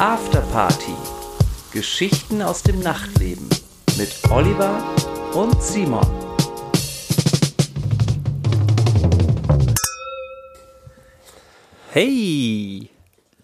[0.00, 0.94] Afterparty.
[1.72, 3.46] Geschichten aus dem Nachtleben
[3.98, 4.82] mit Oliver
[5.34, 6.06] und Simon.
[11.92, 12.88] Hey,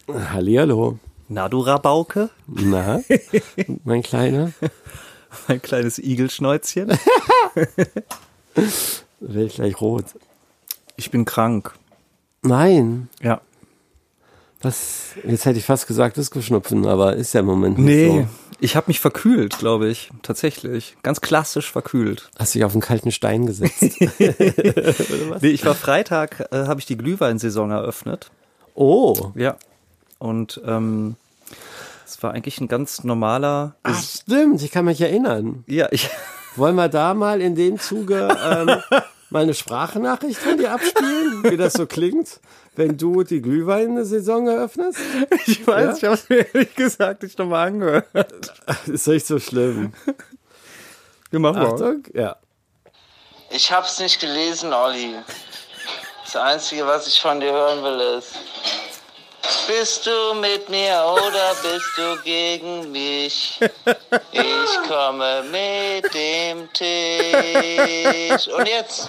[0.08, 0.98] Hallihallo.
[1.28, 3.00] na du Rabauke, Na,
[3.84, 4.52] mein Kleiner,
[5.48, 6.88] mein kleines Igelschnäuzchen.
[9.20, 10.04] werde ich gleich rot.
[10.96, 11.72] Ich bin krank.
[12.42, 13.40] Nein, Ja.
[14.66, 18.28] Was, jetzt hätte ich fast gesagt Disco-Schnupfen, aber ist ja im Moment nicht Nee, so.
[18.60, 20.10] ich habe mich verkühlt, glaube ich.
[20.22, 20.96] Tatsächlich.
[21.02, 22.28] Ganz klassisch verkühlt.
[22.38, 23.82] Hast dich auf einen kalten Stein gesetzt.
[25.40, 28.30] Nee, ich war Freitag, äh, habe ich die Glühweinsaison eröffnet.
[28.74, 29.56] Oh, Ja.
[30.18, 31.16] Und ähm,
[32.06, 33.74] es war eigentlich ein ganz normaler.
[33.82, 35.62] ach stimmt, ich kann mich erinnern.
[35.66, 36.08] Ja, ich.
[36.56, 38.76] Wollen wir da mal in dem Zuge ähm,
[39.30, 42.40] mal eine Sprachnachricht von dir abspielen, wie das so klingt,
[42.74, 44.98] wenn du die Glühwein-Saison eröffnest?
[45.46, 48.54] Ich weiß, ich habe es mir ehrlich gesagt nicht nochmal angehört.
[48.86, 49.92] Ist nicht so schlimm.
[51.30, 51.72] Wir machen mal.
[51.72, 52.36] Achtung, ja.
[53.50, 55.14] Ich hab's nicht gelesen, Olli.
[56.24, 58.34] Das Einzige, was ich von dir hören will, ist:
[59.66, 63.58] Bist du mit mir oder bist du gegen mich?
[64.30, 68.46] Ich komme mit dem Tisch.
[68.48, 69.08] Und jetzt?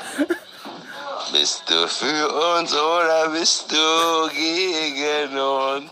[1.31, 5.91] Bist du für uns oder bist du gegen uns?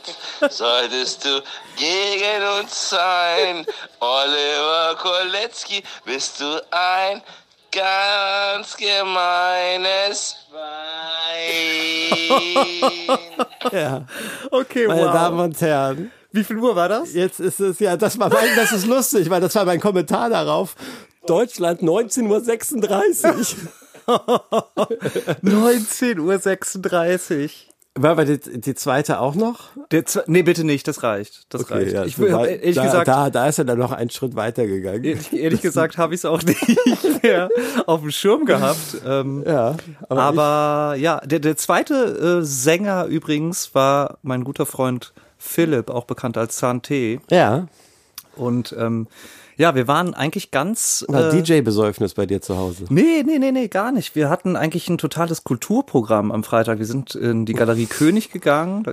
[0.50, 1.44] Solltest du
[1.76, 3.66] gegen uns sein?
[4.00, 7.22] Oliver Kolecki, bist du ein
[7.76, 11.76] ganz gemeines Schwein?
[13.72, 14.06] ja.
[14.52, 15.14] Okay, Meine wow.
[15.14, 16.12] Damen und Herren.
[16.32, 17.14] Wie viel Uhr war das?
[17.14, 20.30] Jetzt ist es, ja, das war mein, das ist lustig, weil das war mein Kommentar
[20.30, 20.76] darauf.
[21.26, 23.56] Deutschland 19.36
[24.08, 24.22] Uhr.
[25.44, 27.50] 19.36 Uhr.
[27.98, 29.70] War aber die, die zweite auch noch?
[29.92, 31.46] Der Zwe nee, bitte nicht, das reicht.
[31.54, 31.94] Das reicht.
[31.94, 34.68] ja, ich weit- ehrlich da, gesagt, Da, da ist er dann noch einen Schritt weiter
[34.68, 35.04] gegangen.
[35.06, 36.60] ehrlich, ehrlich gesagt habe ich es auch nicht
[37.24, 37.50] mehr
[37.86, 38.98] auf dem Schirm gehabt.
[39.08, 39.78] Ähm, Ja,
[40.10, 46.04] aber, Aber ja, der, der zweite äh, Sänger übrigens war mein guter Freund Philipp, auch
[46.04, 47.14] bekannt als Zahn-T.
[47.14, 47.68] ich, ja,
[48.36, 49.08] Und ähm,
[49.58, 51.06] ja, wir waren eigentlich ganz.
[51.12, 52.86] Äh, DJ-Besäufnis bei dir zu Hause.
[52.90, 54.16] Nee, nee, nee, nee, gar nicht.
[54.16, 56.80] Wir hatten eigentlich ein totales Kulturprogramm am Freitag.
[56.80, 58.84] Wir sind in die Galerie König gegangen.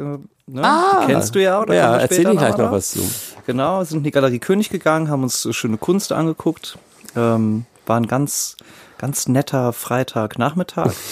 [0.47, 0.63] Ne?
[1.03, 1.73] Die kennst du ja, oder?
[1.73, 1.77] Ah.
[1.77, 3.01] Ja, erzähl ich gleich noch was zu.
[3.47, 6.79] Genau, sind in die Galerie König gegangen, haben uns schöne Kunst angeguckt.
[7.17, 8.57] Ähm, war ein ganz,
[8.99, 10.93] ganz netter Freitagnachmittag.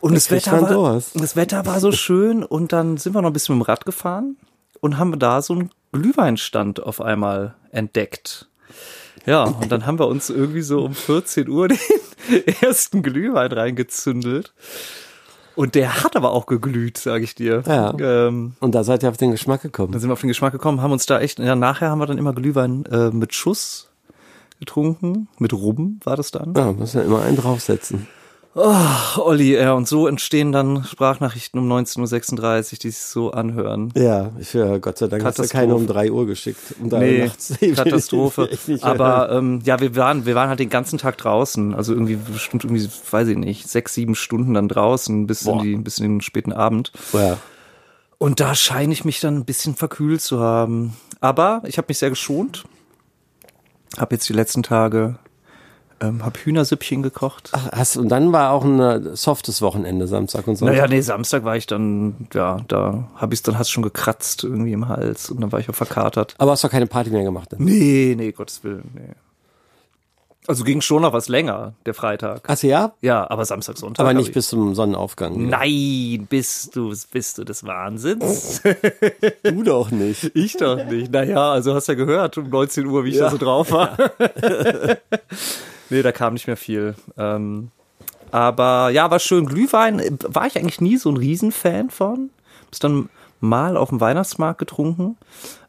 [0.00, 1.20] Und das kriegt Wetter, war, Durst.
[1.20, 3.84] das Wetter war so schön und dann sind wir noch ein bisschen mit dem Rad
[3.84, 4.38] gefahren
[4.80, 8.48] und haben da so einen Glühweinstand auf einmal entdeckt.
[9.26, 11.78] Ja, und dann haben wir uns irgendwie so um 14 Uhr den
[12.62, 14.52] ersten Glühwein reingezündelt.
[15.56, 17.62] Und der hat aber auch geglüht, sage ich dir.
[17.66, 17.92] Ja.
[17.98, 19.92] Ähm, Und da seid ihr auf den Geschmack gekommen.
[19.92, 22.06] dann sind wir auf den Geschmack gekommen, haben uns da echt, ja, nachher haben wir
[22.06, 23.88] dann immer Glühwein äh, mit Schuss
[24.58, 26.54] getrunken, mit Rum war das dann.
[26.56, 28.06] Ja, muss ja immer einen draufsetzen.
[28.56, 33.92] Ach, Olli, ja, und so entstehen dann Sprachnachrichten um 19.36 Uhr, die sich so anhören.
[33.96, 36.58] Ja, ich, ja Gott sei Dank hast du keine um drei Uhr geschickt.
[36.80, 37.54] Um Nee, nachts.
[37.76, 38.50] Katastrophe.
[38.80, 41.74] Aber ähm, ja, wir waren, wir waren halt den ganzen Tag draußen.
[41.74, 45.62] Also irgendwie bestimmt irgendwie, weiß ich nicht, sechs, sieben Stunden dann draußen bis in Boah.
[45.62, 46.92] die, bis in den späten Abend.
[47.12, 47.38] ja.
[48.18, 50.94] Und da scheine ich mich dann ein bisschen verkühlt zu haben.
[51.22, 52.64] Aber ich habe mich sehr geschont.
[53.96, 55.18] Habe jetzt die letzten Tage
[56.00, 57.50] ähm, hab Hühnersüppchen gekocht.
[57.52, 60.76] Ach, hast, und dann war auch ein äh, softes Wochenende, Samstag und Sonntag.
[60.76, 64.72] Naja, nee, Samstag war ich dann, ja, da habe ich dann hast schon gekratzt irgendwie
[64.72, 66.34] im Hals und dann war ich auch verkatert.
[66.38, 67.52] Aber hast doch keine Party mehr gemacht.
[67.52, 67.62] Dann.
[67.64, 69.14] Nee, nee, Gottes Willen, nee.
[70.46, 72.42] Also ging schon noch was länger, der Freitag.
[72.48, 74.00] Ach ja, Ja, aber Samstag, Sonntag.
[74.00, 75.38] aber hab nicht ich- bis zum Sonnenaufgang.
[75.38, 75.58] wieder.
[75.58, 78.60] Nein, bist du, bist du des Wahnsinns?
[79.44, 80.30] du doch nicht.
[80.34, 81.12] Ich doch nicht.
[81.12, 83.96] Naja, also hast ja gehört um 19 Uhr, wie ich da so drauf war.
[85.90, 86.94] nee, da kam nicht mehr viel.
[87.16, 87.70] Ähm,
[88.30, 89.46] aber ja, war schön.
[89.46, 92.30] Glühwein war ich eigentlich nie so ein Riesenfan von.
[92.66, 93.08] Hab's dann
[93.40, 95.16] mal auf dem Weihnachtsmarkt getrunken.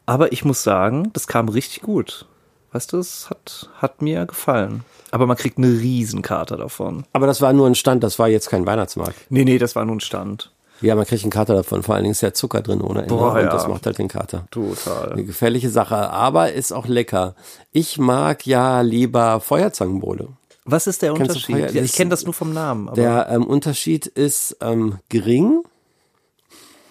[0.06, 2.26] Aber ich muss sagen, das kam richtig gut.
[2.72, 4.84] Weißt du, es hat, hat mir gefallen.
[5.10, 7.04] Aber man kriegt eine Riesenkarte davon.
[7.12, 9.16] Aber das war nur ein Stand, das war jetzt kein Weihnachtsmarkt.
[9.28, 10.52] Nee, nee, das war nur ein Stand.
[10.82, 11.82] Ja, man kriegt einen Kater davon.
[11.82, 13.14] Vor allen Dingen ist ja Zucker drin ohne Ende.
[13.14, 13.50] Boah, und ja.
[13.50, 14.46] das macht halt den Kater.
[14.50, 15.12] Total.
[15.12, 17.34] Eine gefährliche Sache, aber ist auch lecker.
[17.72, 20.28] Ich mag ja lieber Feuerzangenbowle.
[20.64, 21.56] Was ist der Kennst Unterschied?
[21.56, 22.92] Feuer- Ja, ich kenne das nur vom Namen.
[22.94, 25.62] Der ähm, Unterschied ist ähm, gering.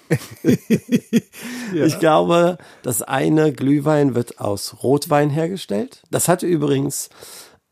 [1.74, 6.02] Ich glaube, das eine Glühwein wird aus Rotwein hergestellt.
[6.12, 7.10] Das hatte übrigens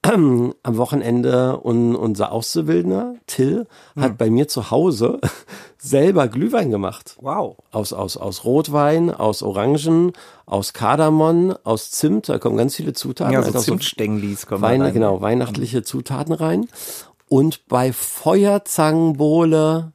[0.03, 5.19] am Wochenende und unser Auszubildender, Till, hat bei mir zu Hause
[5.77, 7.17] selber Glühwein gemacht.
[7.19, 7.57] Wow.
[7.71, 10.13] Aus, aus, aus Rotwein, aus Orangen,
[10.45, 13.33] aus Kardamom, aus Zimt, da kommen ganz viele Zutaten.
[13.33, 14.93] Ja, halt so auch so Zimtstänglis kommen Weine, da rein.
[14.93, 16.67] genau, weihnachtliche Zutaten rein.
[17.27, 19.91] Und bei Feuerzangenbowle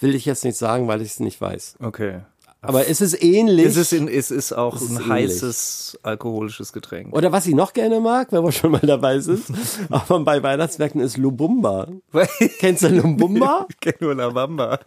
[0.00, 1.76] will ich jetzt nicht sagen, weil ich es nicht weiß.
[1.82, 2.20] Okay.
[2.64, 3.66] Aber es ist ähnlich.
[3.66, 5.10] Es ist, in, es ist auch Es ist ein ähnlich.
[5.10, 7.12] heißes alkoholisches Getränk.
[7.12, 9.42] Oder was ich noch gerne mag, wenn wir schon mal dabei sind,
[9.90, 11.88] aber bei Weihnachtsmärkten ist Lubumba.
[12.60, 13.66] Kennst du Lubumba?
[13.68, 14.78] Ich kenne nur La Bamba.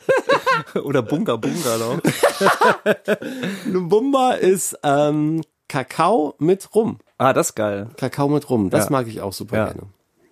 [0.84, 2.00] Oder Bunga Bunga noch.
[3.66, 7.00] Lubumba ist ähm, Kakao mit Rum.
[7.18, 7.90] Ah, das ist geil.
[7.98, 8.92] Kakao mit Rum, das Ja.
[8.92, 9.66] mag ich auch super Ja.
[9.66, 9.82] gerne.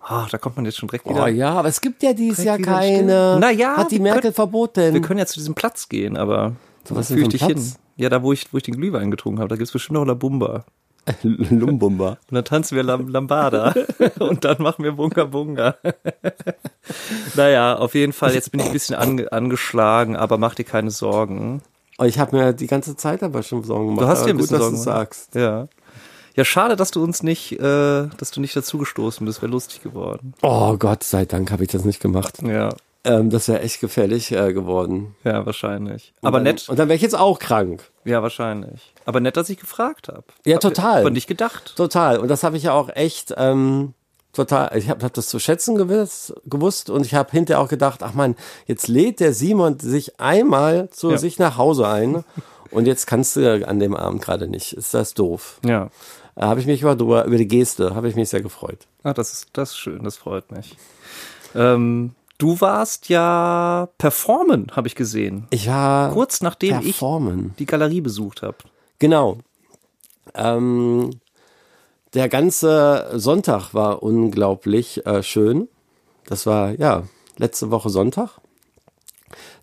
[0.00, 1.24] Ah, da kommt man jetzt schon direkt wieder.
[1.24, 3.02] Oh ja, aber es gibt ja dieses Jahr keine.
[3.30, 3.38] still.
[3.40, 4.92] Na ja, hat die Merkel können- verboten.
[4.92, 6.52] Wir können ja zu diesem Platz gehen, aber
[6.88, 7.72] Wo was für ich dich hin?
[7.96, 10.14] Ja, da wo ich, wo ich den Glühwein getrunken habe, da gibt's bestimmt noch La
[10.14, 10.64] Bumba.
[11.22, 12.18] Lumbumba.
[12.30, 13.74] Und dann tanzen wir Lam Lambada
[14.20, 15.76] und dann machen wir Bunga Bunga.
[17.34, 20.90] naja, auf jeden Fall, jetzt bin ich ein bisschen ange angeschlagen, aber mach dir keine
[20.90, 21.62] Sorgen.
[21.98, 24.02] Oh, ich habe mir die ganze Zeit aber schon Sorgen gemacht.
[24.02, 25.14] Du hast dir ein gut, bisschen dass Sorgen du gemacht.
[25.14, 25.34] sagst.
[25.34, 25.68] Ja.
[26.36, 30.34] Ja, schade, dass du uns nicht, äh, dass du nicht dazugestoßen bist, wäre lustig geworden.
[30.42, 32.42] Oh Gott sei Dank habe ich das nicht gemacht.
[32.42, 32.70] Ja,
[33.04, 35.14] Ähm, das wäre echt gefährlich äh, geworden.
[35.24, 36.14] ja, wahrscheinlich.
[36.22, 36.68] Und Aber dann, nett.
[36.68, 37.82] Und dann wäre ich jetzt auch krank.
[38.04, 38.92] Ja, wahrscheinlich.
[39.04, 40.24] Aber nett, dass ich gefragt habe.
[40.46, 41.00] Ja, total.
[41.00, 41.74] Aber nicht gedacht.
[41.76, 42.18] Total.
[42.18, 43.92] Und das habe ich ja auch echt ähm,
[44.32, 44.76] total.
[44.76, 48.14] Ich habe hab das zu schätzen gewiss, gewusst und ich habe hinterher auch gedacht, ach
[48.14, 48.36] man,
[48.66, 51.18] jetzt lädt der Simon sich einmal zu Ja.
[51.18, 52.24] sich nach Hause ein
[52.70, 54.72] und jetzt kannst du an dem Abend gerade nicht.
[54.72, 55.60] Ist das doof?
[55.64, 55.90] Ja.
[56.36, 58.78] Da habe ich mich drüber, über die Geste, habe ich mich sehr gefreut.
[59.04, 60.76] Ah, das ist, das ist schön, das freut mich.
[61.54, 65.46] Ähm, du warst ja performen, habe ich gesehen.
[65.50, 67.54] Ich war Kurz nachdem ich performen.
[67.58, 68.56] die Galerie besucht habe.
[68.98, 69.38] Genau.
[70.34, 71.10] Ähm,
[72.14, 75.68] der ganze Sonntag war unglaublich äh, schön.
[76.26, 77.04] Das war ja
[77.36, 78.38] letzte Woche Sonntag.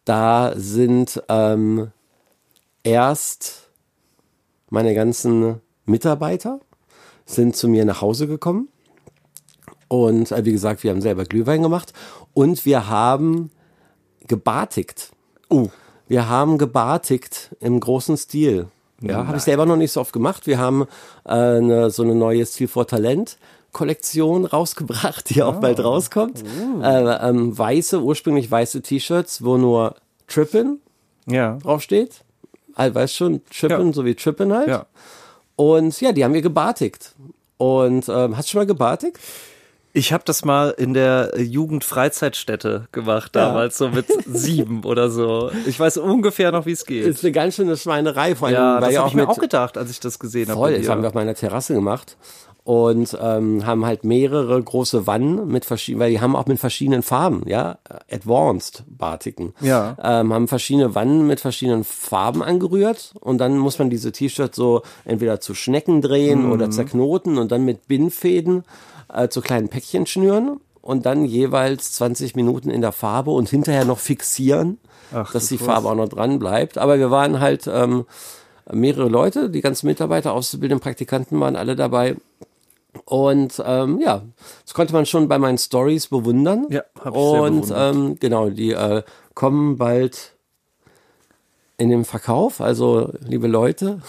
[0.05, 1.91] Da sind ähm,
[2.83, 3.69] erst
[4.69, 6.59] meine ganzen Mitarbeiter
[7.25, 8.69] sind zu mir nach Hause gekommen.
[9.87, 11.93] Und äh, wie gesagt, wir haben selber Glühwein gemacht
[12.33, 13.51] und wir haben
[14.27, 15.11] gebartigt.
[15.49, 15.69] Oh.
[16.07, 18.67] Wir haben gebartigt im großen Stil.
[19.01, 20.45] Ja, habe ich selber noch nicht so oft gemacht.
[20.45, 20.83] Wir haben
[21.25, 23.37] äh, eine, so eine neue Stil for Talent
[23.71, 26.43] Kollektion rausgebracht, die auch bald rauskommt.
[26.83, 29.95] Äh, ähm, weiße, ursprünglich weiße T-Shirts, wo nur
[30.27, 30.79] Trippin
[31.25, 31.57] Ja.
[31.63, 32.23] draufsteht.
[32.75, 33.93] Halt, weißt schon, Trippin, Ja.
[33.93, 34.67] so wie Trippin halt.
[34.67, 34.85] Ja.
[35.55, 37.13] Und ja, die haben wir gebartigt.
[37.57, 39.17] Und ähm, hast du schon mal gebartigt?
[39.93, 43.47] Ich habe das mal in der Jugendfreizeitstätte gemacht, Ja.
[43.47, 45.51] damals so mit sieben oder so.
[45.65, 47.05] Ich weiß ungefähr noch, wie es geht.
[47.05, 49.37] Ist eine ganz schöne Schweinerei, vor allem, ja, weil das ja habe ich mir auch
[49.39, 50.59] gedacht, als ich das gesehen habe.
[50.59, 52.15] Voll, bei das haben wir auf meiner Terrasse gemacht
[52.63, 57.01] und ähm, haben halt mehrere große Wannen mit verschiedenen, weil die haben auch mit verschiedenen
[57.01, 57.79] Farben, ja,
[58.09, 59.53] Advanced Batiken.
[59.61, 59.97] Ja.
[60.01, 64.83] Ähm, haben verschiedene Wannen mit verschiedenen Farben angerührt und dann muss man diese T-Shirts so
[65.05, 66.51] entweder zu Schnecken drehen Mhm.
[66.51, 68.63] oder zerknoten und dann mit Bindfäden
[69.13, 73.85] äh, zu kleinen Päckchen schnüren und dann jeweils 20 Minuten in der Farbe und hinterher
[73.85, 74.79] noch fixieren,
[75.13, 75.67] Ach, dass die Fuchs.
[75.67, 76.77] Farbe auch noch dran bleibt.
[76.77, 78.05] Aber wir waren halt ähm,
[78.71, 82.15] mehrere Leute, die ganzen Mitarbeiter, Auszubildenden, Praktikanten waren alle dabei.
[83.05, 84.21] Und ähm, ja,
[84.65, 86.67] das konnte man schon bei meinen Stories bewundern.
[86.69, 87.95] Ja, hab ich sehr Und bewundert.
[87.95, 89.03] ähm, genau, die äh,
[89.33, 90.33] kommen bald
[91.77, 92.59] in den Verkauf.
[92.59, 94.01] Also, liebe Leute,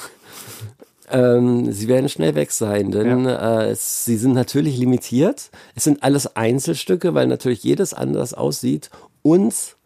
[1.10, 5.50] ähm, sie werden schnell weg sein, denn äh, es, sie sind natürlich limitiert.
[5.74, 8.90] Es sind alles Einzelstücke, weil natürlich jedes anders aussieht.
[9.22, 9.76] Und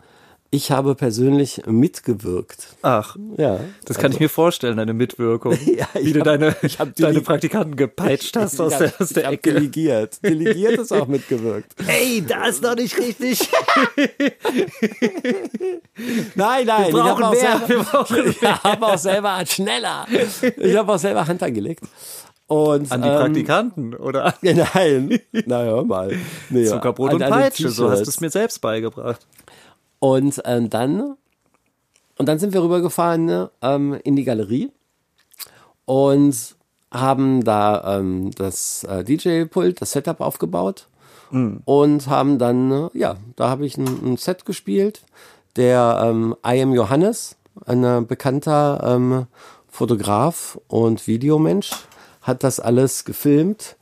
[0.56, 2.68] ich habe persönlich mitgewirkt.
[2.82, 5.52] Ach, Ja, das kann ich mir vorstellen, deine Mitwirkung.
[5.66, 8.92] Ja, ich wie du hab- deine, ich hab deine Praktikanten gepeitscht hast aus Ich der,
[9.00, 9.52] aus der ich Ecke.
[9.54, 10.18] Delegiert.
[10.24, 11.72] Delegiert ist auch mitgewirkt.
[11.86, 13.40] Ey, da ist noch nicht richtig.
[16.34, 19.42] Nein, nein, Wir ich habe brauchen auch, mehr, selber- wir brauchen ich hab auch selber
[19.46, 20.06] schneller.
[20.56, 21.84] Ich habe auch selber Hand angelegt.
[22.48, 24.32] Und, An die ähm, Praktikanten, oder?
[24.40, 26.12] Nein, na hör mal.
[26.48, 29.26] Nee, Zuckerbrot an- und Peitsche, so hast du es mir selbst beigebracht.
[29.98, 31.16] Und ähm, dann
[32.18, 34.72] und dann sind wir rübergefahren ne, ähm, in die Galerie
[35.84, 36.56] und
[36.90, 40.88] haben da ähm, das äh, DJ-Pult, das Setup aufgebaut
[41.64, 45.02] und haben dann, äh, ja, da habe ich ein, ein Set gespielt.
[45.56, 49.26] Der ähm, I Am Johannes, ein äh, bekannter ähm,
[49.68, 51.70] Fotograf und Videomensch,
[52.22, 53.76] hat das alles gefilmt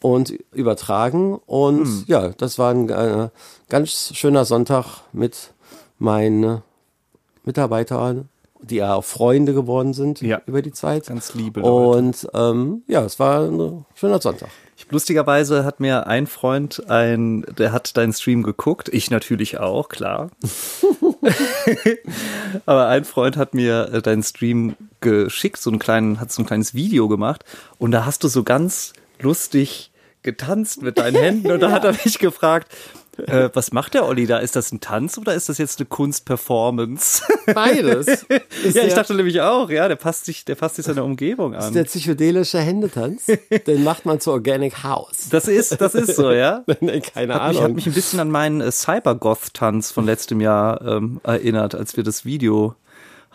[0.00, 1.38] und übertragen.
[1.46, 3.28] Und ja, das war ein äh,
[3.68, 5.52] ganz schöner Sonntag mit
[5.98, 6.62] meinen
[7.44, 8.28] Mitarbeitern
[8.62, 10.40] die ja auch Freunde geworden sind Ja.
[10.46, 11.06] über die Zeit.
[11.06, 11.98] Ganz liebe Leute.
[11.98, 14.48] Und ähm, ja, es war ein schöner Sonntag.
[14.76, 19.88] Ich, lustigerweise hat mir ein Freund ein, der hat deinen Stream geguckt, ich natürlich auch,
[19.88, 20.30] klar.
[22.66, 26.46] Aber ein Freund hat mir äh, deinen Stream geschickt, so einen kleinen, hat so ein
[26.46, 27.44] kleines Video gemacht
[27.78, 29.90] und da hast du so ganz lustig
[30.22, 32.72] getanzt mit deinen Händen und da hat er mich gefragt,
[33.26, 34.38] äh, was macht der Olli da?
[34.38, 37.22] Ist das ein Tanz oder ist das jetzt eine Kunstperformance?
[37.54, 38.06] Beides.
[38.64, 41.54] Ist ja, ich dachte nämlich auch, ja, der passt sich, der passt sich seiner Umgebung
[41.54, 41.72] an.
[41.72, 43.26] Der psychedelische Händetanz,
[43.66, 45.28] den macht man zu Organic House.
[45.30, 46.64] Das ist, das ist so, ja.
[46.80, 47.76] Nee, Keine Hat mich, hat Ahnung.
[47.76, 52.24] mich ein bisschen an meinen äh, Cybergoth-Tanz von letztem Jahr ähm, erinnert, als wir das
[52.24, 52.74] Video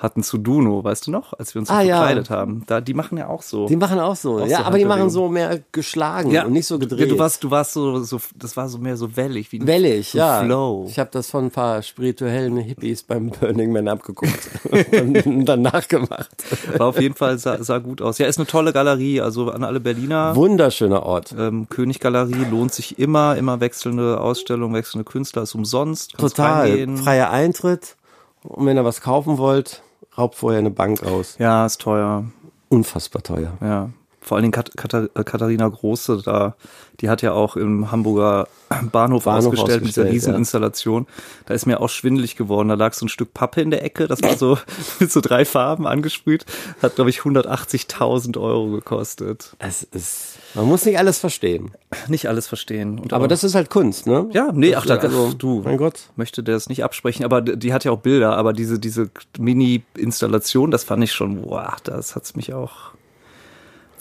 [0.01, 1.97] hatten zu Duno, weißt du noch, als wir uns Ah, ja.
[1.97, 2.63] verkleidet haben.
[2.65, 3.67] Da, die machen ja auch so.
[3.67, 4.39] Die machen auch so.
[4.39, 7.01] Auch ja, so aber die machen so mehr geschlagen und nicht so gedreht.
[7.01, 9.67] Ja, du warst, du warst so, so, das war so mehr so wellig, wie ein
[9.67, 10.43] Wellig, so ja.
[10.43, 10.87] Flow.
[10.89, 14.49] Ich habe das von ein paar spirituellen Hippies beim Burning Man abgeguckt
[15.25, 16.31] und dann nachgemacht.
[16.77, 18.17] War auf jeden Fall sah, sah gut aus.
[18.17, 20.35] Ja, ist eine tolle Galerie, also an alle Berliner.
[20.35, 21.35] Wunderschöner Ort.
[21.37, 26.13] Ähm, Königgalerie lohnt sich immer, immer wechselnde Ausstellungen, wechselnde Künstler, ist umsonst.
[26.17, 26.87] Total.
[26.97, 27.97] Freier Eintritt.
[28.43, 29.83] Und wenn ihr was kaufen wollt,
[30.17, 31.37] raubt vorher eine Bank aus.
[31.37, 32.25] Ja, ist teuer.
[32.69, 33.57] Unfassbar teuer.
[33.61, 33.89] Ja,
[34.23, 36.55] vor allen Dingen Kat Katar äh, Katharina Große, da,
[37.01, 38.47] die hat ja auch im Hamburger
[38.91, 40.11] Bahnhof, Bahnhof ausgestellt mit dieser ausgestellt, ja.
[40.13, 41.07] Rieseninstallation.
[41.47, 42.69] Da ist mir auch schwindelig geworden.
[42.69, 44.57] Da lag so ein Stück Pappe in der Ecke, das war so
[44.99, 46.45] mit so drei Farben angesprüht.
[46.81, 49.55] Hat, glaube ich, 180.000 Euro gekostet.
[49.59, 51.71] Es ist, man muss nicht alles verstehen.
[52.07, 52.99] Nicht alles verstehen.
[52.99, 54.29] Und Aber auch- das ist halt Kunst, ne?
[54.31, 56.09] ja, nee, ach, da, also, du, mein Gott.
[56.15, 59.09] möchte der es nicht absprechen, aber die die hat ja auch Bilder, aber diese, diese
[59.37, 62.91] Mini-Installation, das fand ich schon, boah, das hat's mich auch,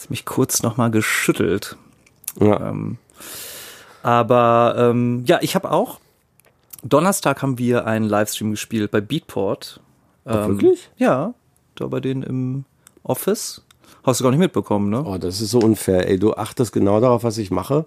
[0.00, 1.76] hat's mich kurz nochmal geschüttelt.
[2.40, 2.70] Ja.
[2.70, 2.96] Ähm,
[4.02, 6.00] aber ähm, ja, ich habe auch.
[6.82, 9.80] Donnerstag haben wir einen Livestream gespielt bei Beatport.
[10.24, 10.90] Ähm, wirklich?
[10.96, 11.34] Ja,
[11.74, 12.64] da bei denen im
[13.02, 13.62] Office.
[14.02, 15.04] Hast du gar nicht mitbekommen, ne?
[15.04, 16.18] Oh, das ist so unfair, ey.
[16.18, 17.84] Du achtest genau darauf, was ich mache.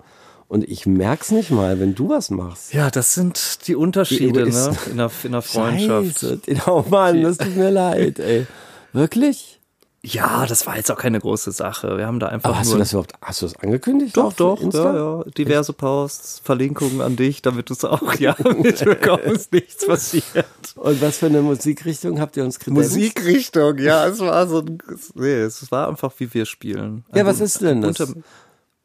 [0.47, 2.75] Und ich merk's nicht mal, wenn du was machst.
[2.75, 4.77] Ja, das sind die Unterschiede Die ne?
[4.91, 6.19] in, der, in der Freundschaft.
[6.19, 6.39] Scheiße.
[6.67, 8.45] Oh Mann, das tut mir leid, ey.
[8.91, 9.59] Wirklich?
[10.05, 11.97] Ja, das war jetzt auch keine große Sache.
[11.97, 14.17] Wir haben da einfach Aber hast du das überhaupt, hast du das angekündigt?
[14.17, 14.93] Doch, doch, Insta?
[14.93, 15.23] ja, ja.
[15.37, 20.45] Diverse Posts, Verlinkungen an dich, damit du es auch ja mitbekommst, nichts passiert.
[20.75, 22.91] Und was für eine Musikrichtung habt ihr uns kredenzt?
[22.91, 24.77] Musikrichtung, ja, es war so ein,
[25.15, 27.05] nee, es war einfach wie wir spielen.
[27.15, 27.97] Ja, was ist denn das?
[28.01, 28.19] Unter-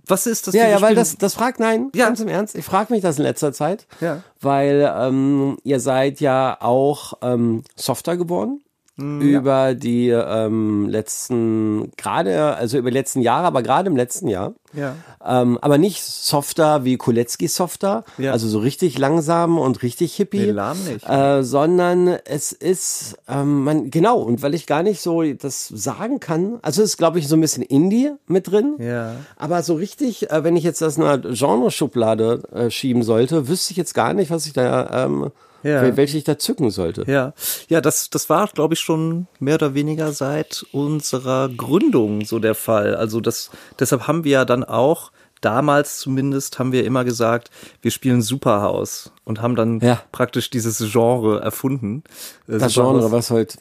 [0.07, 0.55] was ist das?
[0.55, 2.07] Ja, ja, weil das, das fragt, nein, Ja.
[2.07, 4.23] ganz im Ernst, ich frage mich das in letzter Zeit, Ja.
[4.41, 8.63] weil ähm, ihr seid ja auch ähm, softer geworden
[8.99, 14.55] Über die ähm, letzten, gerade, also über die letzten Jahre, aber gerade im letzten Jahr.
[14.75, 14.97] Ja.
[15.25, 18.33] Ähm, aber nicht softer wie Kolecki softer, Ja.
[18.33, 20.39] also so richtig langsam und richtig hippie.
[20.41, 21.09] Nee, lahm nicht.
[21.09, 26.19] Äh, sondern es ist, ähm, man, genau, und weil ich gar nicht so das sagen
[26.21, 28.75] kann, also es ist, glaube ich, so ein bisschen Indie mit drin.
[28.79, 29.15] Ja.
[29.37, 33.71] Aber so richtig, äh, wenn ich jetzt das in einer Genreschublade äh, schieben sollte, wüsste
[33.73, 35.31] ich jetzt gar nicht, was ich da, ähm,
[35.63, 35.83] Ja.
[35.83, 37.05] wel- welche ich da zücken sollte.
[37.11, 37.33] Ja,
[37.69, 42.55] ja, das, das war, glaube ich, schon mehr oder weniger seit unserer Gründung so der
[42.55, 42.95] Fall.
[42.95, 45.11] Also das, deshalb haben wir ja dann auch,
[45.41, 47.51] damals zumindest, haben wir immer gesagt,
[47.81, 50.03] wir spielen Superhouse und haben dann Ja.
[50.11, 52.03] praktisch dieses Genre erfunden.
[52.49, 53.59] Äh, Das Superhouse- Genre, was halt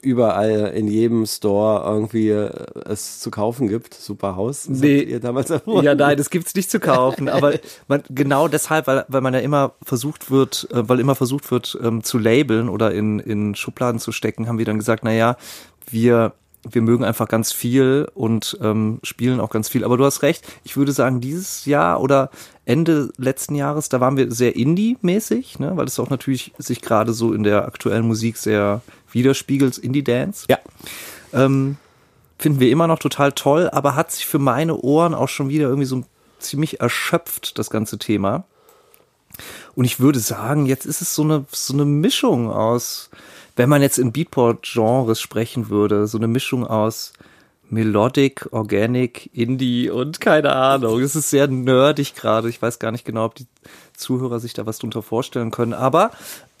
[0.00, 2.50] überall in jedem Store irgendwie äh,
[2.84, 3.94] es zu kaufen gibt.
[3.94, 4.66] Super Haus.
[4.68, 5.00] Das Nee.
[5.00, 5.84] ihr damals erfunden.
[5.84, 7.28] Ja, nein, das gibt's nicht zu kaufen.
[7.28, 7.54] Aber
[7.88, 11.78] man, genau deshalb, weil, weil man ja immer versucht wird, äh, weil immer versucht wird,
[11.82, 15.36] ähm, zu labeln oder in, in Schubladen zu stecken, haben wir dann gesagt, na ja,
[15.88, 16.34] wir,
[16.68, 19.84] wir mögen einfach ganz viel und ähm, spielen auch ganz viel.
[19.84, 22.30] Aber du hast recht, ich würde sagen, dieses Jahr oder
[22.66, 25.76] Ende letzten Jahres, da waren wir sehr Indie-mäßig, ne?
[25.76, 28.82] weil es auch natürlich sich gerade so in der aktuellen Musik sehr
[29.14, 30.46] widerspiegelt, Indie-Dance.
[30.48, 30.58] Ja.
[31.32, 31.76] Ähm,
[32.38, 35.68] finden wir immer noch total toll, aber hat sich für meine Ohren auch schon wieder
[35.68, 36.04] irgendwie so
[36.38, 38.44] ziemlich erschöpft, das ganze Thema.
[39.74, 43.10] Und ich würde sagen, jetzt ist es so eine, so eine Mischung aus,
[43.56, 47.12] wenn man jetzt in Beatport-Genres sprechen würde, so eine Mischung aus
[47.70, 51.00] Melodic, Organic, Indie und keine Ahnung.
[51.00, 52.48] Es ist sehr nerdig gerade.
[52.48, 53.46] Ich weiß gar nicht genau, ob die
[53.96, 55.72] Zuhörer sich da was drunter vorstellen können.
[55.72, 56.10] Aber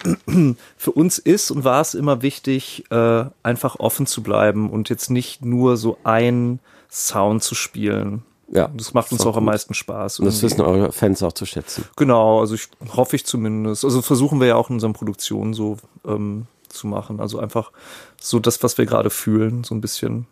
[0.76, 5.10] für uns ist und war es immer wichtig, äh, einfach offen zu bleiben und jetzt
[5.10, 6.60] nicht nur so ein
[6.90, 8.22] Sound zu spielen.
[8.52, 8.70] Ja.
[8.76, 9.52] Das macht uns auch am gut.
[9.52, 10.20] meisten Spaß.
[10.20, 10.54] Und das irgendwie.
[10.54, 11.84] wissen eure Fans auch zu schätzen.
[11.96, 13.84] Genau, also ich hoffe ich zumindest.
[13.84, 17.20] Also versuchen wir ja auch in unseren Produktionen so ähm, zu machen.
[17.20, 17.72] Also einfach
[18.20, 20.26] so das, was wir gerade fühlen, so ein bisschen.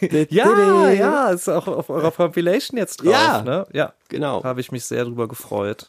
[0.30, 3.12] Ja, Ja, ist auch auf eurer Compilation jetzt drauf.
[3.12, 3.42] Ja.
[3.42, 3.66] ne?
[3.72, 3.92] ja.
[4.08, 4.44] Genau.
[4.44, 5.88] Habe ich mich sehr drüber gefreut.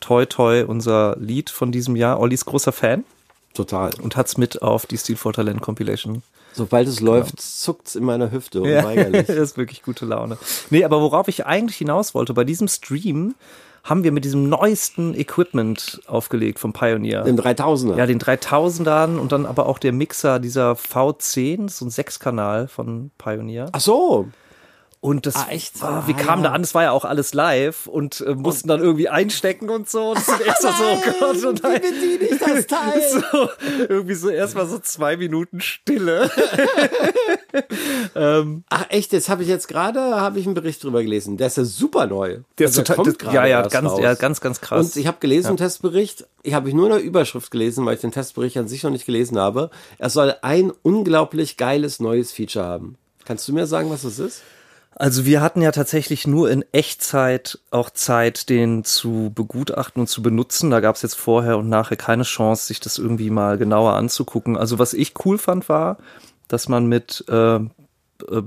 [0.00, 2.20] Toi Toi, unser Lied von diesem Jahr.
[2.20, 3.04] Olli ist großer Fan.
[3.54, 3.92] Total.
[4.00, 6.22] und hat's mit auf die Steel for Talent Compilation.
[6.54, 9.26] Sobald es läuft, zuckt's in meiner Hüfte unweigerlich.
[9.26, 10.38] das ist wirklich gute Laune.
[10.70, 13.34] Nee, aber worauf ich eigentlich hinaus wollte, bei diesem Stream
[13.82, 17.26] haben wir mit diesem neuesten Equipment aufgelegt vom Pioneer.
[17.26, 17.98] Im 3000er.
[17.98, 23.10] Ja, den 3000ern und dann aber auch der Mixer, dieser V10, so ein Sechskanal von
[23.18, 23.68] Pioneer.
[23.72, 24.28] Ach so.
[25.04, 25.82] Und das, Ah, echt?
[25.82, 26.48] Wie Ah, kam ja.
[26.48, 26.62] da an?
[26.62, 30.12] Das war ja auch alles live und äh, mussten dann irgendwie einstecken und so.
[30.12, 33.02] Und das sind erst so, oh Gott, und wie bediene ich das Teil?
[33.30, 33.48] so,
[33.86, 36.30] irgendwie so erstmal so zwei Minuten Stille.
[38.70, 41.36] Ach echt, jetzt habe ich jetzt gerade habe ich einen Bericht drüber gelesen.
[41.36, 42.38] Der ist ja super neu.
[42.58, 44.00] Der Also ist total, kommt das, gerade ja, ja, ganz, raus.
[44.00, 44.86] ja, ganz, ganz krass.
[44.86, 48.00] Und ich habe gelesen im Testbericht, ich habe nur in der Überschrift gelesen, weil ich
[48.00, 49.68] den Testbericht an sich noch nicht gelesen habe.
[49.98, 52.96] Er soll ein unglaublich geiles neues Feature haben.
[53.26, 54.42] Kannst du mir sagen, was das ist?
[54.96, 60.22] Also wir hatten ja tatsächlich nur in Echtzeit auch Zeit, den zu begutachten und zu
[60.22, 60.70] benutzen.
[60.70, 64.56] Da gab es jetzt vorher und nachher keine Chance, sich das irgendwie mal genauer anzugucken.
[64.56, 65.98] Also was ich cool fand, war,
[66.46, 67.60] dass man mit äh, äh,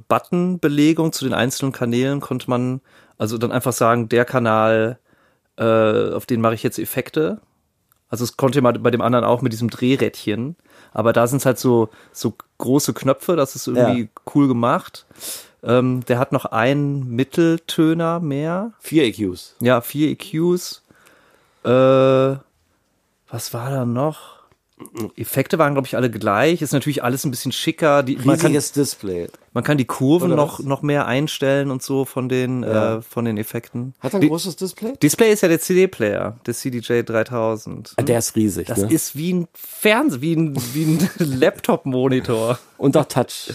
[0.08, 2.82] Button-Belegung zu den einzelnen Kanälen konnte man
[3.18, 5.00] also dann einfach sagen, der Kanal,
[5.58, 7.42] äh, auf den mache ich jetzt Effekte.
[8.10, 10.56] Also es konnte man bei dem anderen auch mit diesem Drehrädchen.
[10.94, 14.08] Aber da sind es halt so, so große Knöpfe, das ist irgendwie Ja.
[14.34, 15.06] cool gemacht.
[15.64, 18.74] Ähm, der hat noch einen Mitteltöner mehr.
[18.80, 19.56] Vier EQs.
[19.60, 20.84] Ja, vier EQs.
[21.64, 24.38] Äh, was war da noch?
[25.16, 26.62] Effekte waren, glaube ich, alle gleich.
[26.62, 28.04] Ist natürlich alles ein bisschen schicker.
[28.04, 29.28] Die, man, kann, Riesiges Display.
[29.54, 32.98] man kann die Kurven noch, noch mehr einstellen und so von den, Ja.
[32.98, 33.96] äh, von den Effekten.
[34.00, 34.94] Hat er ein Die- großes Display?
[35.02, 37.96] Display ist ja der CD-Player, der CDJ 3000.
[38.00, 38.68] Der ist riesig.
[38.68, 38.94] Das ne?
[38.94, 41.10] ist wie ein Fernseher, wie ein, wie ein
[41.40, 42.60] Laptop-Monitor.
[42.78, 43.50] Und auch Touch.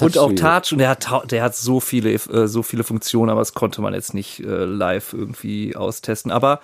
[0.00, 0.72] Und auch Touch.
[0.72, 3.94] Und der hat, der hat so viele, äh, so viele Funktionen, aber das konnte man
[3.94, 6.30] jetzt nicht äh, live irgendwie austesten.
[6.30, 6.60] Aber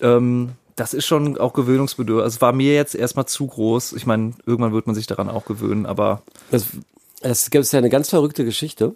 [0.00, 2.24] ähm, das ist schon auch gewöhnungsbedürftig.
[2.24, 3.92] Also es war mir jetzt erstmal zu groß.
[3.92, 6.22] Ich meine, irgendwann wird man sich daran auch gewöhnen, aber
[7.20, 8.94] es gibt ja eine ganz verrückte Geschichte.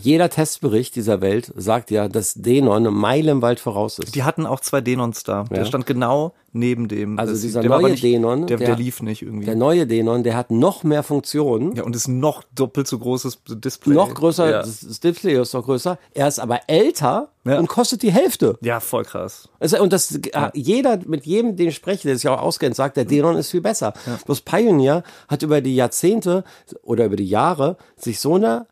[0.00, 4.14] Jeder Testbericht dieser Welt sagt ja, dass Denon meilenweit voraus ist.
[4.14, 5.44] die hatten auch zwei Denons da.
[5.44, 5.64] Der Ja.
[5.64, 7.18] stand genau neben dem.
[7.18, 9.46] Also Das- dieser der neue nicht, Denon, der, der, der- lief nicht irgendwie.
[9.46, 11.74] Der neue Denon, der hat noch mehr Funktionen.
[11.74, 13.94] ja, und ist noch doppelt so großes Display.
[13.94, 15.98] Noch größer, Ja, das Display ist noch größer.
[16.14, 17.58] Er ist aber älter Ja.
[17.58, 18.58] und kostet die Hälfte.
[18.60, 19.48] ja voll krass.
[19.58, 22.96] Also, und das, äh, jeder, mit jedem, den ich spreche, der sich auch auskennt, sagt,
[22.98, 23.94] der Denon ist viel besser.
[24.26, 26.44] Bloß Pioneer hat über die Jahrzehnte
[26.82, 28.66] oder über die Jahre sich so eine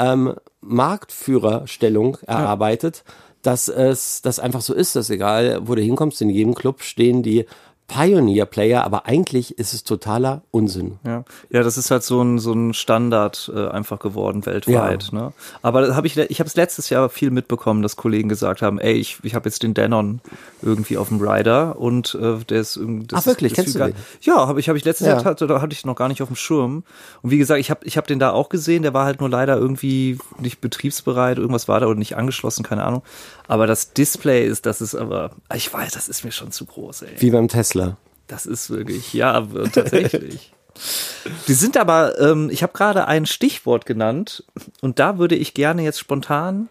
[0.00, 3.04] ähm, Marktführerstellung erarbeitet,
[3.42, 7.22] dass es das einfach so ist, dass egal, wo du hinkommst, in jedem Club stehen
[7.22, 7.46] die
[7.90, 10.98] Pioneer-Player, aber eigentlich ist es totaler Unsinn.
[11.04, 15.08] Ja, ja, das ist halt so ein so ein Standard äh, einfach geworden weltweit.
[15.12, 15.32] Ne?
[15.60, 18.78] Aber da hab ich ich habe es letztes Jahr viel mitbekommen, dass Kollegen gesagt haben,
[18.78, 20.20] ey, ich, ich habe jetzt den Denon
[20.62, 23.08] irgendwie auf dem Rider und äh, der ist irgendwie.
[23.08, 23.52] das Ach, wirklich?
[23.52, 23.96] ist Kennst viel du den?
[24.20, 25.14] Ja, habe ich habe ich letztes Ja.
[25.14, 26.84] Jahr hatte, da hatte ich noch gar nicht auf dem Schirm.
[27.22, 28.84] Und wie gesagt, ich habe ich habe den da auch gesehen.
[28.84, 31.38] Der war halt nur leider irgendwie nicht betriebsbereit.
[31.38, 33.02] Irgendwas war da oder nicht angeschlossen, keine Ahnung.
[33.50, 37.02] Aber das Display ist, das ist aber, ich weiß, das ist mir schon zu groß.
[37.02, 37.16] Ey.
[37.18, 37.96] Wie beim Tesla.
[38.28, 40.52] Das ist wirklich, ja, tatsächlich.
[41.48, 44.44] Die sind aber, ähm, ich habe gerade ein Stichwort genannt
[44.82, 46.68] und da würde ich gerne jetzt spontan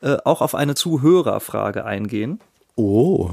[0.00, 2.40] äh, auch auf eine Zuhörerfrage eingehen.
[2.76, 3.32] Oh.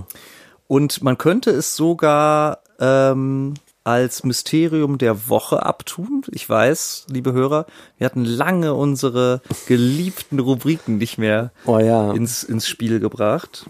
[0.67, 3.53] Und man könnte es sogar ähm,
[3.85, 6.23] als Mysterium der Woche abtun.
[6.31, 7.65] Ich weiß, liebe Hörer,
[7.97, 12.11] wir hatten lange unsere geliebten Rubriken nicht mehr Oh ja.
[12.13, 13.69] ins, ins Spiel gebracht.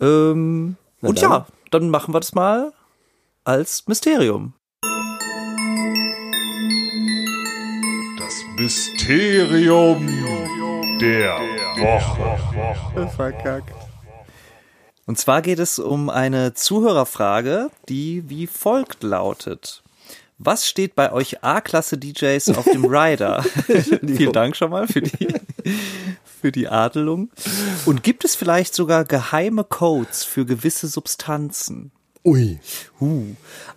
[0.00, 1.30] Ähm, und dann.
[1.30, 2.72] ja, dann machen wir das mal
[3.44, 4.52] als Mysterium.
[8.18, 10.06] Das Mysterium
[11.00, 11.38] der
[11.78, 13.08] Woche.
[13.16, 13.72] Verkackt.
[15.06, 19.82] Und zwar geht es um eine Zuhörerfrage, die wie folgt lautet.
[20.38, 23.42] Was steht bei euch A-Klasse-DJs auf dem Rider?
[24.06, 25.28] Vielen Dank schon mal für die,
[26.24, 27.30] für die Adelung.
[27.86, 31.92] Und gibt es vielleicht sogar geheime Codes für gewisse Substanzen?
[32.24, 32.58] Ui.
[33.00, 33.22] Huh.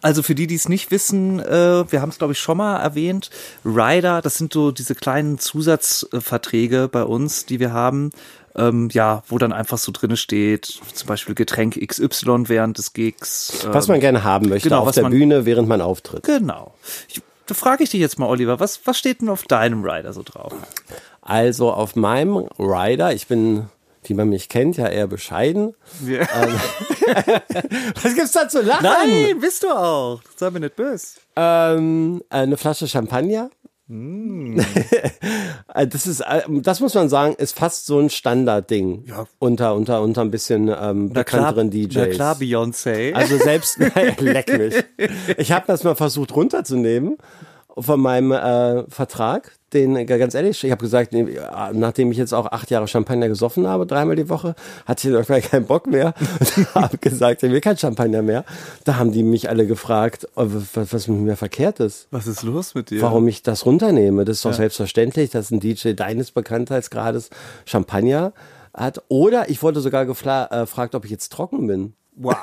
[0.01, 2.77] Also für die, die es nicht wissen, äh, wir haben es glaube ich schon mal
[2.77, 3.29] erwähnt,
[3.65, 8.11] Rider, das sind so diese kleinen Zusatzverträge bei uns, die wir haben,
[8.57, 13.63] ähm, ja, wo dann einfach so drinne steht, zum Beispiel Getränk XY während des Gigs.
[13.65, 16.23] Ähm, Was man gerne haben möchte genau, auf der man- Bühne, während man auftritt.
[16.23, 16.73] Genau.
[17.07, 20.11] Ich, da frage ich dich jetzt mal, Oliver, was, was steht denn auf deinem Rider
[20.13, 20.53] so drauf?
[21.21, 23.67] Also auf meinem Rider, ich bin,
[24.03, 25.75] wie man mich kennt, ja eher bescheiden.
[28.01, 28.83] Was gibt's da zu lachen?
[28.83, 30.21] Nein, bist du auch.
[30.35, 31.07] Sei mir nicht böse.
[31.35, 33.49] Ähm, eine Flasche Champagner,
[35.73, 39.27] Äh, das ist, äh, das muss man sagen, ist fast so ein Standardding Ja.
[39.39, 41.95] unter unter unter ein bisschen ähm, bekannteren DJs.
[41.95, 43.13] Na klar, Beyoncé.
[43.13, 43.77] Also selbst,
[44.19, 44.75] leck mich.
[45.37, 47.17] Ich habe das mal versucht runterzunehmen
[47.77, 49.51] von meinem äh, Vertrag.
[49.73, 53.27] Den, ganz ehrlich, ich habe gesagt, nee, ja, nachdem ich jetzt auch acht Jahre Champagner
[53.27, 57.51] gesoffen habe, dreimal die Woche, hatte ich irgendwann keinen Bock mehr und habe gesagt, ich
[57.51, 58.45] will kein Champagner mehr.
[58.85, 62.07] Da haben die mich alle gefragt, oh, was, mit mir verkehrt ist.
[62.11, 63.01] Was ist los mit dir?
[63.01, 64.23] Warum ich das runternehme.
[64.23, 67.29] Das ist doch selbstverständlich, dass ein DJ deines Bekanntheitsgrades
[67.65, 68.31] Champagner
[68.73, 69.03] hat.
[69.09, 71.93] Oder ich wurde sogar äh, gefragt, ob ich jetzt trocken bin.
[72.19, 72.35] Wow.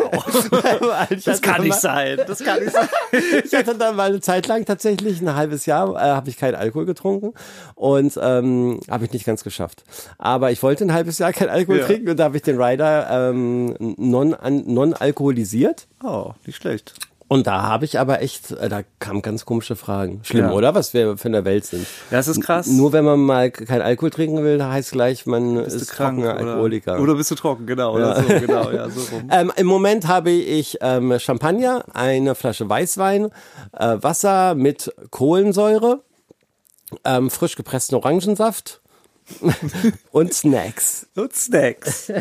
[1.24, 2.18] Das kann nicht sein.
[2.26, 2.88] Das kann nicht sein.
[3.44, 6.54] Ich hatte dann mal eine Zeit lang tatsächlich, ein halbes Jahr, äh, habe ich keinen
[6.54, 7.32] Alkohol getrunken
[7.74, 9.84] und ähm, habe ich nicht ganz geschafft.
[10.18, 11.87] Aber ich wollte ein halbes Jahr kein Alkohol Ja.
[11.87, 15.87] trinken und da habe ich den Rider ähm, non, an, non alkoholisiert.
[16.02, 16.94] Oh, nicht schlecht.
[17.35, 20.20] Und da habe ich aber echt, äh, da kamen ganz komische Fragen.
[20.23, 20.53] Schlimm, Ja.
[20.53, 20.77] oder?
[20.77, 21.85] Was wir für eine Welt sind.
[22.12, 22.68] Ja, das ist krass.
[22.68, 26.40] Nur wenn man mal kein Alkohol trinken will, heißt gleich, man bist ist krank trockener
[26.40, 27.01] oder, Alkoholiker.
[27.01, 27.97] oder bist du trocken, genau.
[27.97, 29.29] Oder so, genau, ja, so rum.
[29.33, 33.31] Ähm, Im Moment habe ich ähm, Champagner, eine Flasche Weißwein,
[33.73, 36.05] äh, Wasser mit Kohlensäure,
[37.05, 38.81] ähm, frisch gepressten Orangensaft
[40.12, 41.09] und Snacks.
[41.16, 42.12] Und Snacks.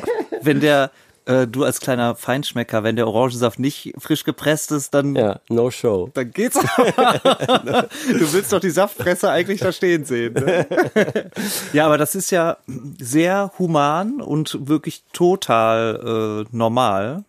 [0.42, 0.90] Wenn der,
[1.26, 5.72] äh, du als kleiner Feinschmecker, wenn der Orangensaft nicht frisch gepresst ist, dann, Ja, no
[5.72, 6.10] show.
[6.14, 6.56] dann geht's.
[6.86, 10.34] du willst doch die Saftpresse eigentlich da stehen sehen.
[10.34, 10.68] Ne?
[11.74, 12.58] ja, aber das ist ja
[13.00, 17.24] sehr human und wirklich total äh, normal.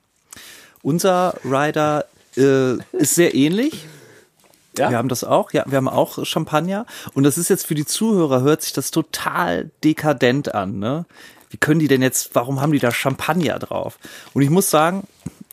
[0.82, 2.04] Unser Rider
[2.36, 3.86] äh, ist sehr ähnlich.
[4.76, 4.90] Ja?
[4.90, 6.84] Wir haben das auch, ja, wir haben auch Champagner.
[7.14, 11.06] Und das ist jetzt für die Zuhörer, hört sich das total dekadent an, ne?
[11.54, 14.00] Wie können die denn jetzt, warum haben die da Champagner drauf?
[14.32, 15.04] Und ich muss sagen,